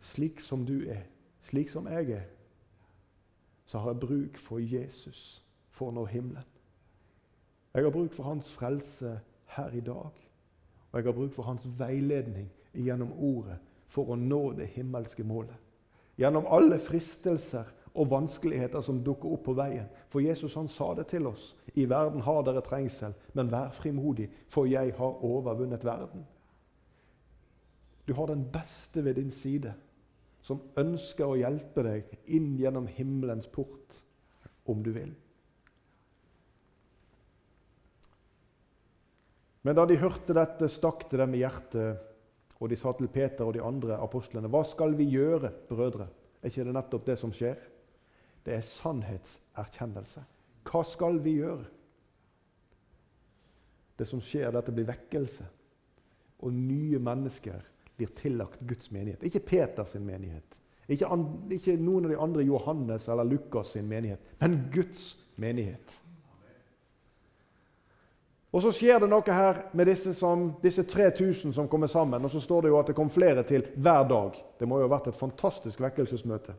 [0.00, 1.06] slik som du er,
[1.40, 2.26] slik som jeg er,
[3.66, 5.42] så har jeg bruk for Jesus
[5.74, 6.44] for å nå himmelen.
[7.74, 9.18] Jeg har bruk for hans frelse
[9.56, 10.12] her i dag.
[10.92, 13.58] Og jeg har bruk for hans veiledning gjennom ordet
[13.92, 15.56] for å nå det himmelske målet.
[16.16, 19.88] Gjennom alle fristelser og vanskeligheter som dukker opp på veien.
[20.12, 21.54] For Jesus han sa det til oss.
[21.74, 26.26] I verden har dere trengsel, men vær frimodig, for jeg har overvunnet verden.
[28.06, 29.72] Du har den beste ved din side,
[30.40, 34.02] som ønsker å hjelpe deg inn gjennom himmelens port,
[34.66, 35.14] om du vil.
[39.66, 42.04] Men da de hørte dette, stakk det dem i hjertet,
[42.60, 46.06] og de sa til Peter og de andre apostlene.: Hva skal vi gjøre, brødre?
[46.40, 47.58] Er ikke det nettopp det som skjer?
[48.46, 50.22] Det er sannhetserkjennelse.
[50.66, 51.64] Hva skal vi gjøre?
[53.98, 55.46] Det som skjer, er at det blir vekkelse.
[56.44, 57.64] Og nye mennesker
[57.96, 59.24] blir tillagt Guds menighet.
[59.26, 60.58] Ikke Peters menighet.
[60.88, 61.08] Ikke,
[61.50, 66.02] ikke, noen av de andre Johannes eller Lukas sin menighet, men Guds menighet.
[68.54, 72.24] Og Så skjer det noe her med disse, som, disse 3000 som kommer sammen.
[72.24, 74.38] Og så står det jo at det kom flere til hver dag.
[74.60, 76.54] Det må jo ha vært et fantastisk vekkelsesmøte.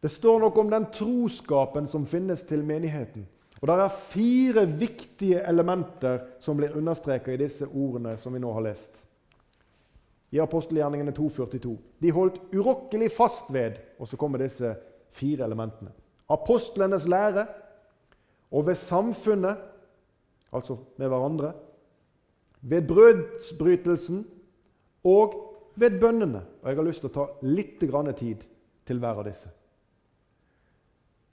[0.00, 3.26] Det står noe om den troskapen som finnes til menigheten.
[3.60, 8.52] Og Det er fire viktige elementer som blir understreket i disse ordene som vi nå
[8.56, 9.02] har lest.
[10.32, 11.76] I apostelgjerningene 2,42.
[12.00, 14.76] De holdt urokkelig fast ved Og så kommer disse
[15.10, 15.90] fire elementene.
[16.28, 17.46] Apostlenes lære
[18.50, 19.56] og ved samfunnet,
[20.52, 21.52] altså med hverandre.
[22.60, 24.26] Ved brødsbrytelsen
[25.04, 25.34] og
[25.76, 26.42] ved bønnene.
[26.62, 27.78] Og Jeg har lyst til å ta litt
[28.16, 28.36] tid
[28.86, 29.48] til hver av disse.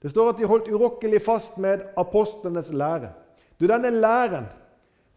[0.02, 3.12] Det står at de holdt urokkelig fast med apostlenes lære.
[3.60, 4.46] Du, Denne læren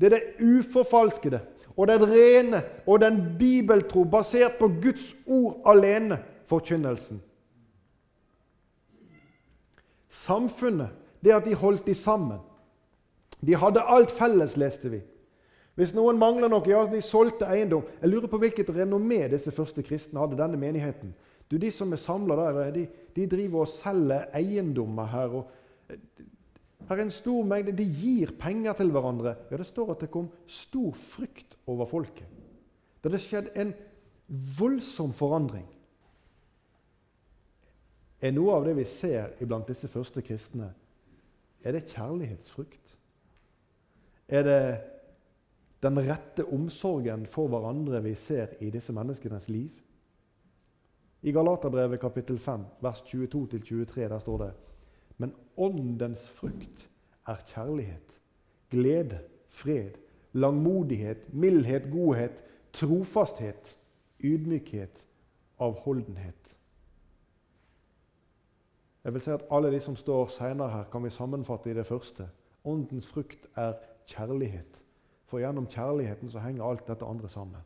[0.02, 1.40] det er det uforfalskede
[1.78, 7.22] og den rene og den bibeltro, basert på Guds ord alene, forkynnelsen.
[10.10, 10.90] Samfunnet,
[11.24, 12.40] det at de holdt de sammen.
[13.46, 15.00] De hadde alt felles, leste vi.
[15.76, 17.86] Hvis noen mangler noe, ja, de solgte eiendom.
[18.02, 21.14] Jeg lurer på hvilket renommé disse første kristne hadde, denne menigheten.
[21.52, 22.86] Du, De som er samla der, de,
[23.16, 25.36] de, driver og selger eiendommer her.
[25.42, 25.52] og
[25.90, 25.98] eh,
[26.88, 27.76] her er en stor mengde.
[27.76, 29.36] De gir penger til hverandre.
[29.52, 32.28] Ja, Det står at det kom stor frykt over folket.
[33.02, 33.74] Det hadde skjedd en
[34.58, 35.68] voldsom forandring.
[38.22, 40.70] Er noe av det vi ser iblant disse første kristne,
[41.64, 42.98] er det kjærlighetsfrykt?
[44.30, 44.64] Er det
[45.82, 49.72] den rette omsorgen for hverandre vi ser i disse menneskenes liv?
[51.22, 54.54] I Galaterbrevet kapittel 5, vers 22-23, der står det
[55.18, 56.90] Men åndens frukt
[57.28, 58.20] er kjærlighet,
[58.70, 59.92] glede, fred,
[60.34, 63.78] langmodighet, mildhet, godhet, trofasthet,
[64.24, 65.06] ydmykhet,
[65.60, 66.58] avholdenhet.
[69.04, 71.86] Jeg vil si at Alle de som står senere her, kan vi sammenfatte i det
[71.86, 72.30] første.
[72.64, 73.74] Åndens frukt er
[74.08, 74.82] kjærlighet.
[75.26, 77.62] For gjennom kjærligheten så henger alt dette andre sammen.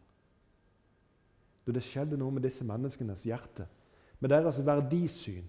[1.65, 3.65] Da det skjedde noe med disse menneskenes hjerte,
[4.19, 5.47] med deres verdisyn.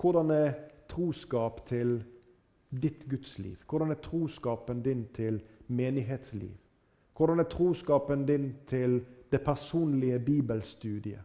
[0.00, 0.52] Hvordan er
[0.88, 1.98] troskap til
[2.70, 3.56] ditt gudsliv?
[3.68, 6.52] Hvordan er troskapen din til menighetsliv?
[7.16, 11.20] Hvordan er troskapen din til det personlige bibelstudiet?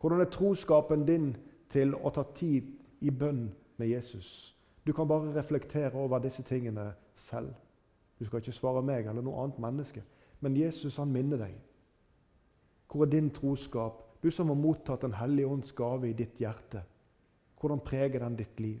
[0.00, 1.36] Hvordan er troskapen din
[1.70, 4.56] til å ta tid i bønn med Jesus?
[4.86, 7.52] Du kan bare reflektere over disse tingene selv.
[8.18, 10.02] Du skal ikke svare meg eller noe annet menneske.
[10.40, 11.56] Men Jesus han minner deg.
[12.90, 14.06] Hvor er din troskap?
[14.22, 16.82] Du som har mottatt Den hellige ånds gave i ditt hjerte.
[17.60, 18.80] Hvordan preger den ditt liv?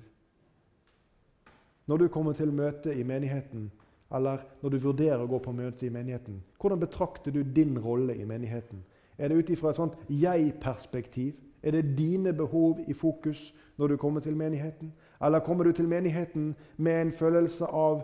[1.86, 3.70] Når du kommer til møte i menigheten,
[4.14, 8.14] eller når du vurderer å gå på møte i menigheten, hvordan betrakter du din rolle
[8.14, 8.84] i menigheten?
[9.18, 11.34] Er det ut ifra et sånt jeg-perspektiv?
[11.62, 14.92] Er det dine behov i fokus når du kommer til menigheten?
[15.22, 18.02] Eller kommer du til menigheten med en følelse av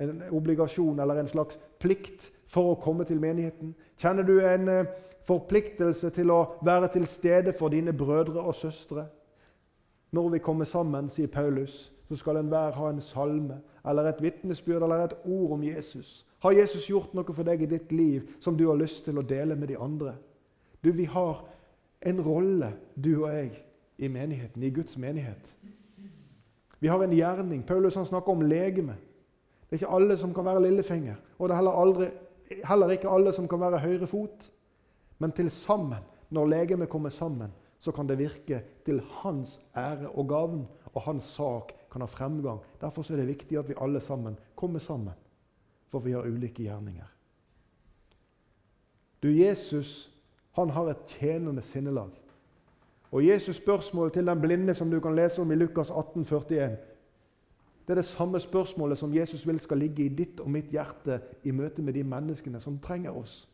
[0.00, 3.74] en obligasjon eller en slags plikt for å komme til menigheten?
[4.00, 4.90] Kjenner du en eh,
[5.28, 9.06] forpliktelse til å være til stede for dine brødre og søstre?
[10.12, 14.82] Når vi kommer sammen, sier Paulus, så skal enhver ha en salme eller et vitnesbyrd
[14.82, 16.24] eller et ord om Jesus.
[16.38, 19.26] Har Jesus gjort noe for deg i ditt liv som du har lyst til å
[19.26, 20.14] dele med de andre?
[20.84, 21.44] Du, Vi har
[22.00, 23.64] en rolle, du og jeg,
[23.98, 25.54] i menigheten, i Guds menighet.
[26.80, 27.64] Vi har en gjerning.
[27.66, 28.94] Paulus han snakker om legeme.
[29.66, 31.16] Det er ikke alle som kan være lillefinger.
[31.38, 32.06] Og det er heller, aldri,
[32.64, 34.50] heller ikke alle som kan være høyre fot.
[35.18, 40.28] Men til sammen, når legemet kommer sammen, så kan det virke til hans ære og
[40.28, 42.60] gavn, og hans sak kan ha fremgang.
[42.80, 45.14] Derfor er det viktig at vi alle sammen kommer sammen,
[45.88, 47.06] for vi har ulike gjerninger.
[49.22, 50.12] Du, Jesus
[50.58, 52.10] han har et tjenende sinnelag.
[53.10, 56.76] Og Jesus' spørsmål til den blinde som du kan lese om i Lukas 18, 41,
[57.88, 61.22] det er det samme spørsmålet som Jesus vil skal ligge i ditt og mitt hjerte
[61.44, 63.48] i møte med de menneskene som trenger oss.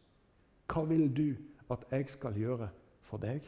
[0.67, 1.37] Hva vil du
[1.71, 2.67] at jeg skal gjøre
[3.07, 3.47] for deg?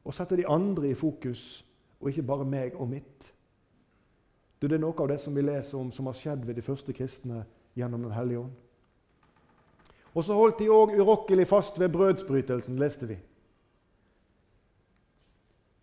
[0.00, 1.60] Å sette de andre i fokus,
[2.00, 3.28] og ikke bare meg og mitt.
[4.62, 6.64] Du, det er noe av det som vi leser om som har skjedd ved de
[6.64, 7.44] første kristne
[7.76, 8.56] gjennom Den hellige ånd.
[10.14, 13.20] Og så holdt de òg urokkelig fast ved brødsbrytelsen, leste vi.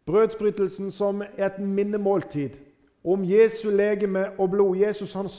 [0.10, 2.58] Brødsbrytelsen som et minnemåltid
[3.04, 4.78] om Jesu legeme og blod.
[4.78, 5.30] Jesus han,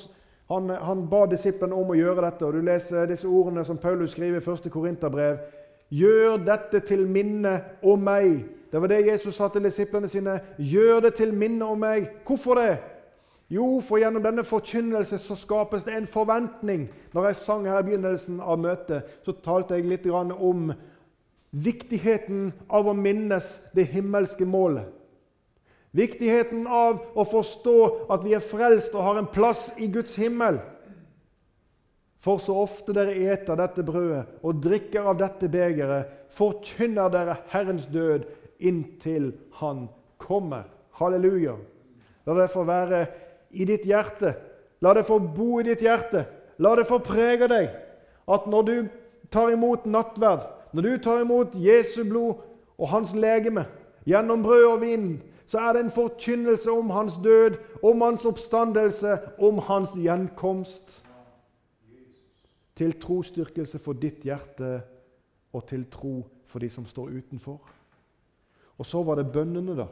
[0.51, 2.47] han, han ba disiplene om å gjøre dette.
[2.47, 4.71] og Du leser disse ordene som Paulus skriver i 1.
[4.73, 5.39] Korinterbrev.
[5.93, 8.45] Gjør dette til minne om meg.
[8.73, 10.39] Det var det Jesus sa til disiplene sine.
[10.59, 12.09] Gjør det til minne om meg.
[12.27, 12.79] Hvorfor det?
[13.53, 16.87] Jo, for gjennom denne forkynnelse så skapes det en forventning.
[17.13, 20.73] Når jeg sang her i begynnelsen av møtet, så talte jeg litt om
[21.53, 24.89] viktigheten av å minnes det himmelske målet.
[25.93, 27.79] Viktigheten av å forstå
[28.13, 30.61] at vi er frelst og har en plass i Guds himmel.
[32.23, 37.89] For så ofte dere eter dette brødet og drikker av dette begeret, forkynner dere Herrens
[37.93, 38.25] død
[38.63, 39.89] inntil Han
[40.23, 40.65] kommer.
[40.97, 41.57] Halleluja.
[42.27, 43.07] La det få være
[43.59, 44.37] i ditt hjerte.
[44.81, 46.25] La det få bo i ditt hjerte.
[46.63, 47.69] La det få prege deg
[48.33, 48.77] at når du
[49.33, 52.41] tar imot nattverd, når du tar imot Jesu blod
[52.79, 53.67] og hans legeme
[54.09, 55.09] gjennom brød og vin,
[55.47, 60.99] så er det en forkynnelse om hans død, om hans oppstandelse, om hans gjenkomst.
[62.77, 64.81] Til trosstyrkelse for ditt hjerte
[65.53, 67.61] og til tro for de som står utenfor.
[68.79, 69.87] Og så var det bønnene, da.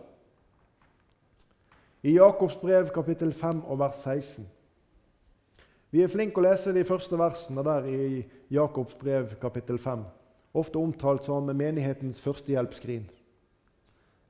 [2.03, 4.47] I Jakobs brev kapittel 5 og vers 16.
[5.91, 8.23] Vi er flinke å lese de første versene der i
[8.55, 10.05] Jakobs brev kapittel 5.
[10.55, 13.05] Ofte omtalt som menighetens førstehjelpsskrin.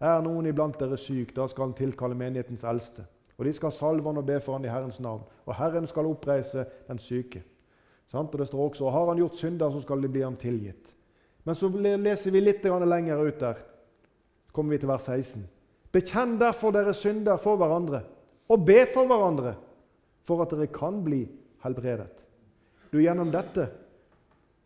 [0.01, 3.05] Er noen iblant dere syk, da skal han tilkalle menighetens eldste.
[3.37, 5.23] Og de skal salve han og be for han i Herrens navn.
[5.47, 7.43] Og Herren skal oppreise den syke.
[8.13, 10.95] Og det står også og har han gjort synder, så skal det bli ham tilgitt.
[11.45, 13.57] Men så leser vi litt lenger ut der.
[14.53, 15.49] kommer vi til vers 16.
[15.93, 18.03] Bekjenn derfor deres synder for hverandre,
[18.49, 19.55] og be for hverandre,
[20.23, 21.29] for at dere kan bli
[21.63, 22.27] helbredet.
[22.93, 23.69] Du, Gjennom dette,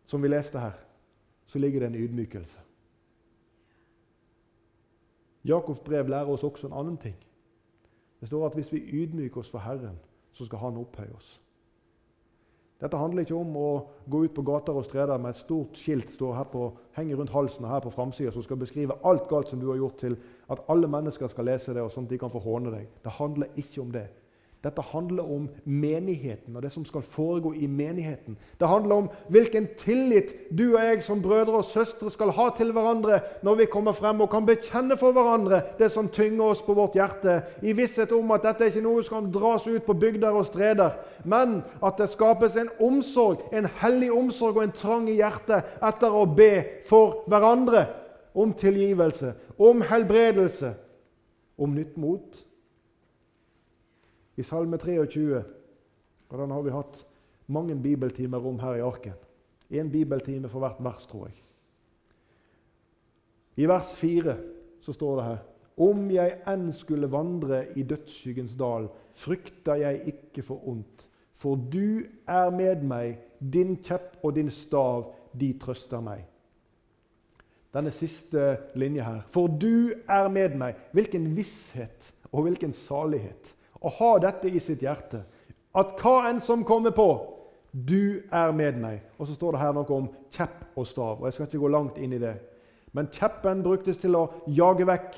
[0.05, 0.73] som vi leste her,
[1.45, 2.64] så ligger det en ydmykelse.
[5.45, 7.15] Jakobs brev lærer oss også en annen ting.
[8.19, 9.99] Det står at hvis vi ydmyker oss for Herren,
[10.33, 11.41] så skal Han opphøye oss.
[12.81, 13.69] Dette handler ikke om å
[14.11, 16.65] gå ut på gater og streder med et stort skilt står her på,
[16.97, 19.79] henger rundt halsen og her på framsida som skal beskrive alt galt som du har
[19.79, 20.17] gjort, til
[20.51, 22.89] at alle mennesker skal lese det, og sånn at de kan få håne deg.
[23.03, 24.09] Det handler ikke om det.
[24.65, 28.33] Dette handler om menigheten og det som skal foregå i menigheten.
[28.59, 32.71] Det handler om hvilken tillit du og jeg som brødre og søstre skal ha til
[32.73, 36.73] hverandre når vi kommer frem og kan bekjenne for hverandre det som tynger oss på
[36.73, 39.97] vårt hjerte, i visshet om at dette er ikke noe som kan dras ut på
[40.01, 40.97] bygder og streder,
[41.29, 46.09] men at det skapes en omsorg, en hellig omsorg og en trang i hjertet etter
[46.09, 47.85] å be for hverandre
[48.33, 50.73] om tilgivelse, om helbredelse,
[51.61, 52.41] om nytt mot
[54.35, 55.43] i Salme 23
[56.29, 57.01] og den har vi hatt
[57.47, 59.17] mange bibeltimer om her i arken.
[59.71, 61.41] Én bibeltime for hvert vers, tror jeg.
[63.55, 64.35] I vers 4
[64.81, 65.37] så står det her
[65.77, 71.07] Om jeg enn skulle vandre i dødsskyggens dal, frykter jeg ikke for ondt.
[71.35, 76.23] For du er med meg, din kjepp og din stav, de trøster meg.
[77.75, 79.21] Denne siste linja her.
[79.27, 80.79] For du er med meg.
[80.95, 83.51] Hvilken visshet og hvilken salighet
[83.85, 85.21] å ha dette i sitt hjerte.
[85.75, 87.09] At hva enn som kommer på,
[87.71, 89.01] du er med meg.
[89.19, 91.19] Og så står det her noe om kjepp og stav.
[91.19, 92.35] og Jeg skal ikke gå langt inn i det.
[92.95, 95.17] Men kjeppen bruktes til å jage vekk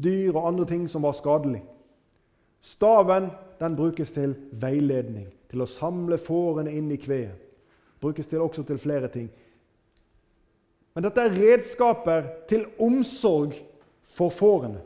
[0.00, 1.60] dyr og andre ting som var skadelig.
[2.64, 3.28] Staven
[3.60, 7.36] den brukes til veiledning, til å samle fårene inn i kveet.
[8.00, 9.28] Brukes til også til flere ting.
[10.96, 13.52] Men dette er redskaper til omsorg
[14.08, 14.80] for fårene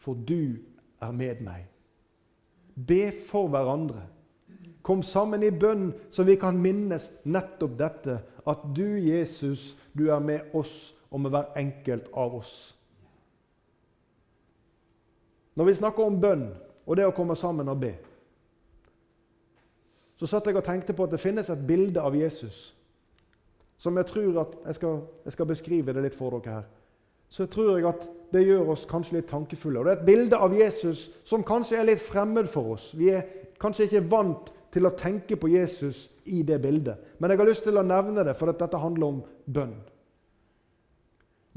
[0.00, 0.56] for du
[1.00, 1.66] er med meg.
[2.74, 4.06] Be for hverandre.
[4.82, 8.16] Kom sammen i bønn, så vi kan minnes nettopp dette,
[8.48, 12.54] at du, Jesus, du er med oss og med hver enkelt av oss.
[15.54, 16.46] Når vi snakker om bønn
[16.86, 17.92] og det å komme sammen og be,
[20.16, 22.70] så satt jeg og tenkte på at det finnes et bilde av Jesus
[23.80, 26.66] som jeg tror at Jeg skal, jeg skal beskrive det litt for dere her.
[27.30, 29.80] Så tror jeg at det gjør oss kanskje litt tankefulle.
[29.80, 32.90] Og Det er et bilde av Jesus som kanskje er litt fremmed for oss.
[32.94, 33.26] Vi er
[33.60, 36.98] kanskje ikke vant til å tenke på Jesus i det bildet.
[37.18, 39.74] Men jeg har lyst til å nevne det, for dette handler om bønn.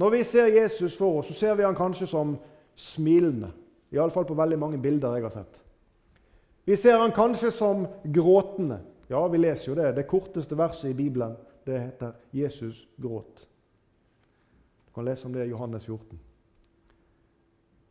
[0.01, 2.37] Når vi ser Jesus for oss, så ser vi han kanskje som
[2.75, 3.51] smilende.
[3.93, 5.61] Iallfall på veldig mange bilder jeg har sett.
[6.65, 8.79] Vi ser han kanskje som gråtende.
[9.11, 9.91] Ja, vi leser jo det.
[9.95, 13.45] Det korteste verset i Bibelen det heter 'Jesus gråt'.
[14.93, 16.19] Du kan lese om det i Johannes 14.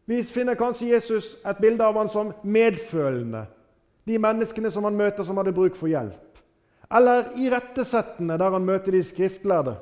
[0.04, 3.40] Vi finner kanskje Jesus et bilde av han som medfølende.
[4.06, 6.38] De menneskene som han møter som hadde bruk for hjelp.
[6.94, 9.74] Eller irettesettende, der han møter de skriftlærde.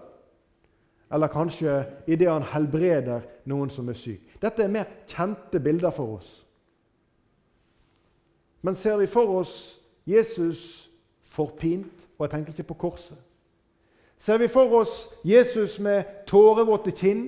[1.12, 1.76] Eller kanskje
[2.08, 4.24] idet han helbreder noen som er syk.
[4.40, 6.34] Dette er mer kjente bilder for oss.
[8.64, 9.54] Men ser vi for oss
[10.08, 10.88] Jesus
[11.20, 13.20] forpint, og jeg tenker ikke på korset
[14.20, 17.24] Ser vi for oss Jesus med tårevåte kinn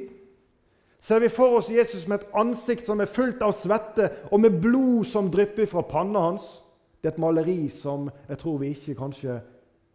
[1.03, 4.61] ser vi for oss Jesus med et ansikt som er fullt av svette, og med
[4.63, 6.61] blod som drypper fra panna hans.
[7.03, 9.41] Det er et maleri som jeg tror vi ikke kanskje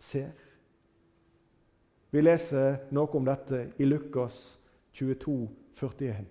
[0.03, 0.33] ser.
[2.11, 4.57] Vi leser noe om dette i Lukas
[4.99, 5.47] 22,
[5.79, 6.27] 41.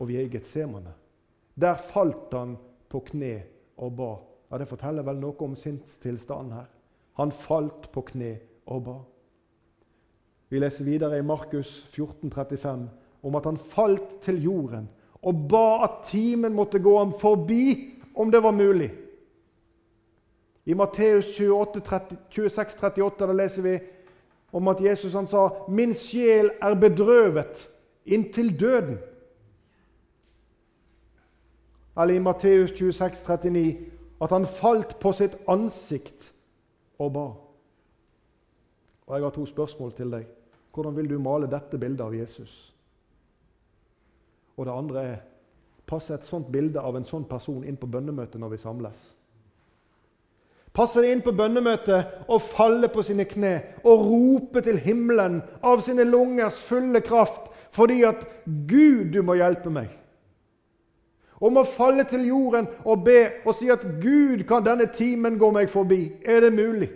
[0.00, 0.96] Og vi er i Getsemane.
[1.54, 2.56] Der falt han
[2.90, 3.36] på kne
[3.78, 4.12] og ba.
[4.50, 6.66] Ja, Det forteller vel noe om sinnstilstanden her.
[7.22, 8.98] Han falt på kne og ba.
[10.50, 12.88] Vi leser videre i Markus 14, 35
[13.22, 14.88] om at han falt til jorden
[15.22, 18.90] og ba at timen måtte gå ham forbi om det var mulig.
[20.64, 22.14] I Matteus 26,
[22.82, 23.78] 38 da leser vi
[24.52, 27.70] om at Jesus han sa 'Min sjel er bedrøvet
[28.06, 28.98] inntil døden'.
[32.00, 33.78] Eller i Matteus 26, 39
[34.22, 36.32] at han falt på sitt ansikt
[36.98, 37.28] og ba.
[39.06, 40.39] Og Jeg har to spørsmål til deg.
[40.74, 42.74] Hvordan vil du male dette bildet av Jesus?
[44.56, 45.18] Og det andre er
[45.90, 48.98] passer et sånt bilde av en sånn person inn på bønnemøtet når vi samles?
[50.70, 55.82] Passer det inn på bønnemøtet å falle på sine kne og rope til himmelen av
[55.82, 59.90] sine lungers fulle kraft fordi at 'Gud, du må hjelpe meg'?
[61.40, 65.50] Om å falle til jorden og be og si at 'Gud, kan denne timen gå
[65.50, 66.22] meg forbi'?
[66.22, 66.90] Er det mulig?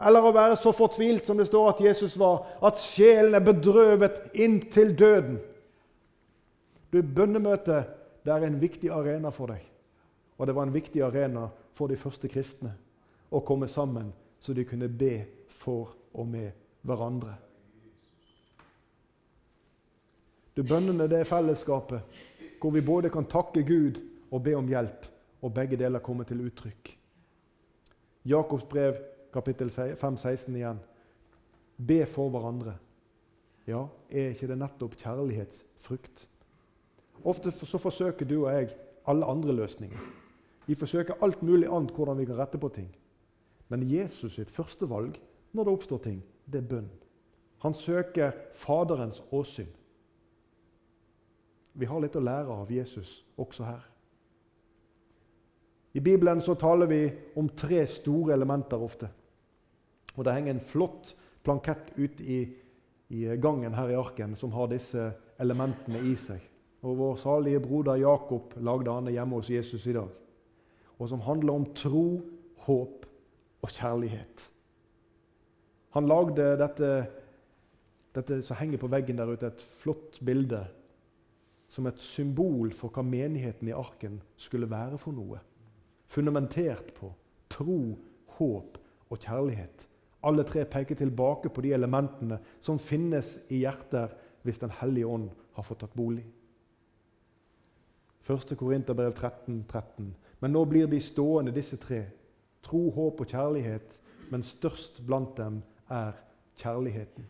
[0.00, 4.20] Eller å være så fortvilt som det står at Jesus var, at sjelen er bedrøvet
[4.32, 5.40] inntil døden.
[6.90, 7.90] Du, Bønnemøtet
[8.24, 9.60] det er en viktig arena for deg.
[10.40, 11.46] Og det var en viktig arena
[11.76, 12.72] for de første kristne
[13.30, 15.20] å komme sammen så de kunne be
[15.60, 16.50] for og med
[16.82, 17.36] hverandre.
[20.56, 22.26] Du, Bønnene det er fellesskapet
[22.60, 25.06] hvor vi både kan takke Gud og be om hjelp,
[25.40, 26.90] og begge deler kommer til uttrykk.
[28.28, 28.98] Jakobs brev,
[29.32, 30.80] kapittel 5, 16 igjen.
[31.76, 32.76] Be for hverandre.
[33.66, 36.26] Ja, er ikke det nettopp kjærlighetsfrukt?
[37.24, 38.72] Ofte så forsøker du og jeg
[39.06, 39.98] alle andre løsninger.
[40.66, 42.88] Vi forsøker alt mulig annet hvordan vi kan rette på ting.
[43.68, 45.20] Men Jesus sitt første valg
[45.52, 46.90] når det oppstår ting, det er bønn.
[47.60, 49.68] Han søker Faderens åsyn.
[51.72, 53.82] Vi har litt å lære av Jesus også her.
[55.92, 57.00] I Bibelen så taler vi
[57.36, 59.10] om tre store elementer ofte.
[60.16, 62.40] Og Det henger en flott plankett ute i,
[63.08, 66.40] i gangen her i arken som har disse elementene i seg.
[66.82, 70.08] Og Vår salige broder Jakob lagde han hjemme hos Jesus i dag.
[70.98, 72.20] Og som handler om tro,
[72.66, 73.06] håp
[73.62, 74.50] og kjærlighet.
[75.96, 76.90] Han lagde dette,
[78.14, 80.62] dette som henger på veggen der ute, et flott bilde
[81.70, 85.38] som et symbol for hva menigheten i arken skulle være for noe.
[86.10, 87.12] Fundamentert på
[87.50, 87.96] tro,
[88.38, 88.78] håp
[89.10, 89.86] og kjærlighet.
[90.22, 94.12] Alle tre peker tilbake på de elementene som finnes i hjerter
[94.42, 96.24] hvis Den hellige ånd har fått tatt bolig.
[98.28, 98.56] 1.
[98.56, 100.14] Korinterbrev 13, 13.
[100.40, 102.04] Men nå blir de stående, disse tre.
[102.62, 103.96] Tro, håp og kjærlighet,
[104.30, 106.12] men størst blant dem er
[106.60, 107.26] kjærligheten.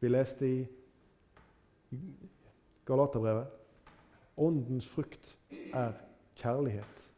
[0.00, 0.66] Vi leste i
[2.86, 3.46] Galaterbrevet.
[4.36, 5.36] Åndens frukt
[5.72, 5.92] er
[6.36, 7.11] kjærlighet.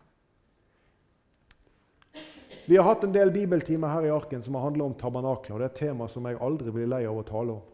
[2.66, 5.58] Vi har hatt en del bibeltimer her i Arken som har handlet om tabernakler.
[5.58, 7.70] Det er et tema som jeg aldri blir lei av å tale om.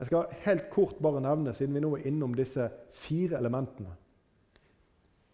[0.00, 3.92] Jeg skal helt kort bare nevne, siden vi nå er innom disse fire elementene.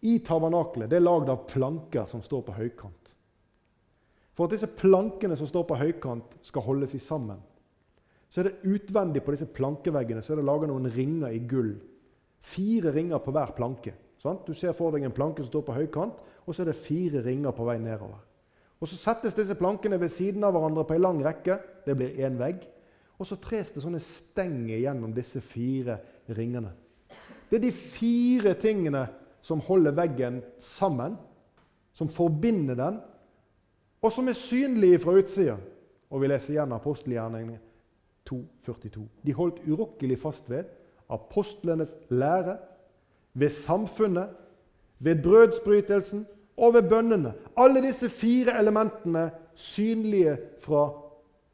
[0.05, 3.13] I tabernaklet det er lagd av planker som står på høykant.
[4.37, 7.39] For at disse plankene som står på høykant, skal holdes i sammen,
[8.29, 11.71] så er det utvendig på disse plankeveggene så er det laga noen ringer i gull.
[12.43, 13.95] Fire ringer på hver planke.
[14.27, 14.47] Sant?
[14.47, 17.23] Du ser for deg en planke som står på høykant, og så er det fire
[17.25, 18.19] ringer på vei nedover.
[18.77, 21.57] Og Så settes disse plankene ved siden av hverandre på en lang rekke.
[21.85, 22.61] Det blir én vegg.
[23.17, 25.97] Og så tres det sånne stenger gjennom disse fire
[26.37, 26.69] ringene.
[27.49, 29.07] Det er de fire tingene
[29.41, 31.15] som holder veggen sammen,
[31.93, 32.99] som forbinder den,
[34.01, 35.55] og som er synlige fra utsida.
[36.11, 37.57] Og vi leser igjen apostelgjerningene
[38.29, 39.07] 2,42.
[39.25, 40.69] De holdt urokkelig fast ved
[41.09, 42.57] apostlenes lære,
[43.37, 44.29] ved samfunnet,
[44.99, 46.25] ved brødsbrytelsen
[46.57, 47.33] og ved bønnene.
[47.57, 50.87] Alle disse fire elementene synlige fra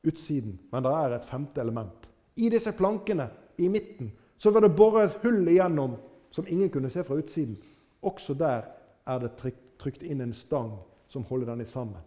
[0.08, 0.60] utsiden.
[0.72, 2.10] Men det er et femte element.
[2.36, 5.98] I disse plankene i midten så var det boret et hull igjennom
[6.32, 7.58] som ingen kunne se fra utsiden.
[8.02, 8.62] Også der
[9.08, 9.36] er det
[9.80, 10.72] trykt inn en stang
[11.08, 12.00] som holder den sammen.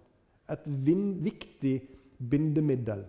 [0.51, 0.65] Et
[1.25, 1.83] viktig
[2.31, 3.05] bindemiddel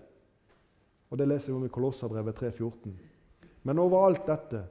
[1.10, 2.92] og Det leser vi om i Kolosserbrevet 3,14.
[3.64, 4.64] Men overalt dette,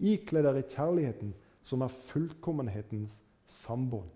[0.00, 4.08] ikle dere kjærligheten, som er fullkommenhetens sambånd.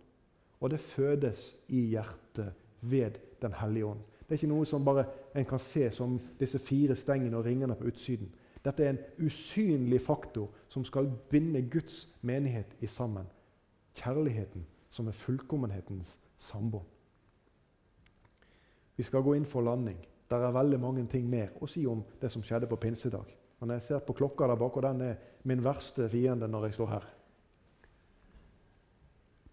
[0.61, 3.11] Og det fødes i hjertet ved
[3.43, 4.01] Den hellige ånd.
[4.21, 5.05] Det er ikke noe som bare
[5.37, 8.31] en kan se som disse fire stengene og ringene på utsiden.
[8.65, 13.27] Dette er en usynlig faktor som skal binde Guds menighet i sammen.
[13.95, 16.87] Kjærligheten, som er fullkommenhetens sambånd.
[18.97, 19.99] Vi skal gå inn for landing.
[20.31, 23.29] Der er veldig mange ting mer å si om det som skjedde på pinsedag.
[23.65, 25.15] Og jeg ser på klokka der bak, og den er
[25.49, 27.05] min verste fiende når jeg står her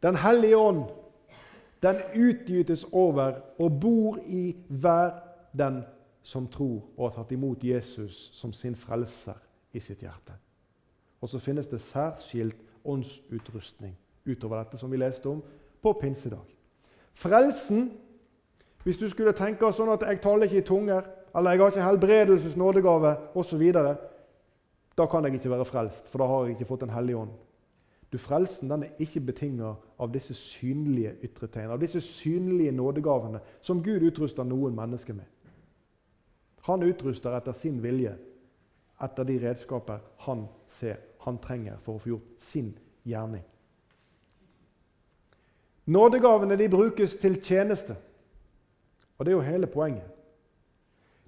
[0.01, 0.83] Den hellige ånd,
[1.81, 5.11] den utgytes over og bor i hver
[5.57, 5.83] den
[6.23, 9.37] som tror og har tatt imot Jesus som sin frelser
[9.73, 10.33] i sitt hjerte.
[11.21, 15.43] Og så finnes det særskilt åndsutrustning utover dette som vi leste om
[15.81, 16.45] på pinsedag.
[17.13, 17.91] Frelsen
[18.83, 21.83] hvis du skulle tenke sånn at 'jeg taler ikke i tunger', eller 'jeg har ikke
[21.83, 23.73] helbredelses nådegave', osv.,
[24.97, 27.31] da kan jeg ikke være frelst, for da har jeg ikke fått Den hellige ånd.
[28.11, 33.39] Du, Frelsen den er ikke betinga av disse synlige ytre tegn, av disse synlige nådegavene
[33.61, 35.25] som Gud utruster noen mennesker med.
[36.61, 38.17] Han utruster etter sin vilje,
[39.01, 42.73] etter de redskaper han ser han trenger for å få gjort sin
[43.07, 43.43] gjerning.
[45.85, 47.95] Nådegavene de brukes til tjeneste.
[49.17, 50.20] Og det er jo hele poenget.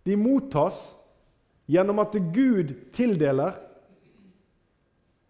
[0.04, 0.96] De mottas
[1.66, 3.56] gjennom at Gud tildeler,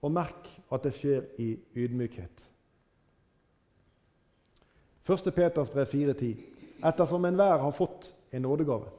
[0.04, 2.42] og merk at det skjer i ydmykhet.
[5.08, 5.30] 1.
[5.36, 6.34] Peters brev 4,10.:
[6.84, 8.90] Ettersom enhver har fått en nådegave,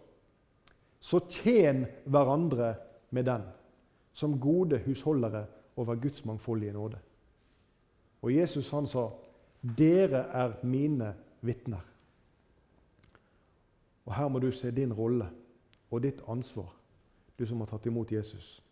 [1.00, 2.74] så tjen hverandre
[3.10, 3.42] med den,
[4.12, 5.44] som gode husholdere
[5.76, 6.98] over Guds mangfoldige nåde.
[8.22, 9.10] Og Jesus han sa,
[9.60, 11.84] 'Dere er mine vitner'.
[14.06, 15.28] Og Her må du se din rolle
[15.90, 16.70] og ditt ansvar,
[17.38, 18.62] du som har tatt imot Jesus.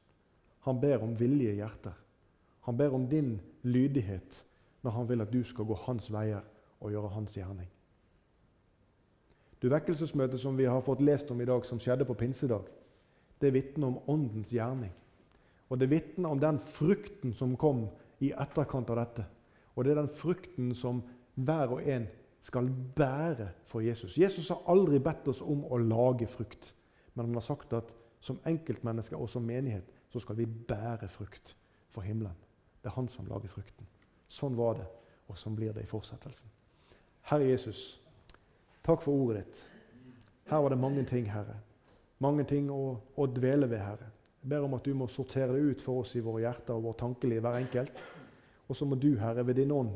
[0.66, 1.94] Han ber om villige hjerter.
[2.62, 4.44] Han ber om din lydighet
[4.82, 6.42] når han vil at du skal gå hans veier
[6.80, 7.68] og gjøre hans gjerning.
[9.62, 12.66] Du Vekkelsesmøtet som vi har fått lest om i dag, som skjedde på pinsedag,
[13.40, 14.90] det vitner om Åndens gjerning.
[15.70, 17.86] Og det vitner om den frukten som kom
[18.20, 19.24] i etterkant av dette.
[19.74, 21.00] Og det er den frukten som
[21.34, 22.08] hver og en
[22.42, 24.18] skal bære for Jesus.
[24.18, 26.72] Jesus har aldri bedt oss om å lage frukt,
[27.14, 31.56] men han har sagt at som enkeltmennesker og som menighet så skal vi bære frukt
[31.90, 32.36] for himmelen.
[32.82, 33.86] Det er han som lager frukten.
[34.28, 34.86] Sånn var det,
[35.28, 36.48] og sånn blir det i fortsettelsen.
[37.30, 38.00] Herre Jesus,
[38.82, 39.60] takk for ordet ditt.
[40.50, 41.58] Her var det mange ting, Herre.
[42.22, 44.08] Mange ting å, å dvele ved, Herre.
[44.42, 46.88] Jeg ber om at du må sortere det ut for oss i våre hjerter og
[46.88, 48.02] vår tankeliv, hver enkelt.
[48.66, 49.94] Og så må du, Herre, ved din ånd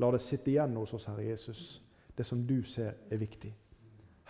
[0.00, 1.80] la det sitte igjen hos oss, Herre Jesus,
[2.16, 3.50] det som du ser er viktig.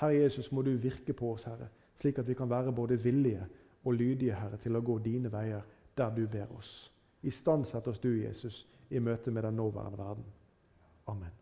[0.01, 1.69] Herre Jesus, må du virke på oss, Herre,
[2.01, 3.47] slik at vi kan være både villige
[3.85, 5.65] og lydige, Herre, til å gå dine veier
[5.97, 6.91] der du ber oss.
[7.23, 10.25] Istandsett oss du, Jesus, i møte med den nåværende verden.
[11.07, 11.40] Amen.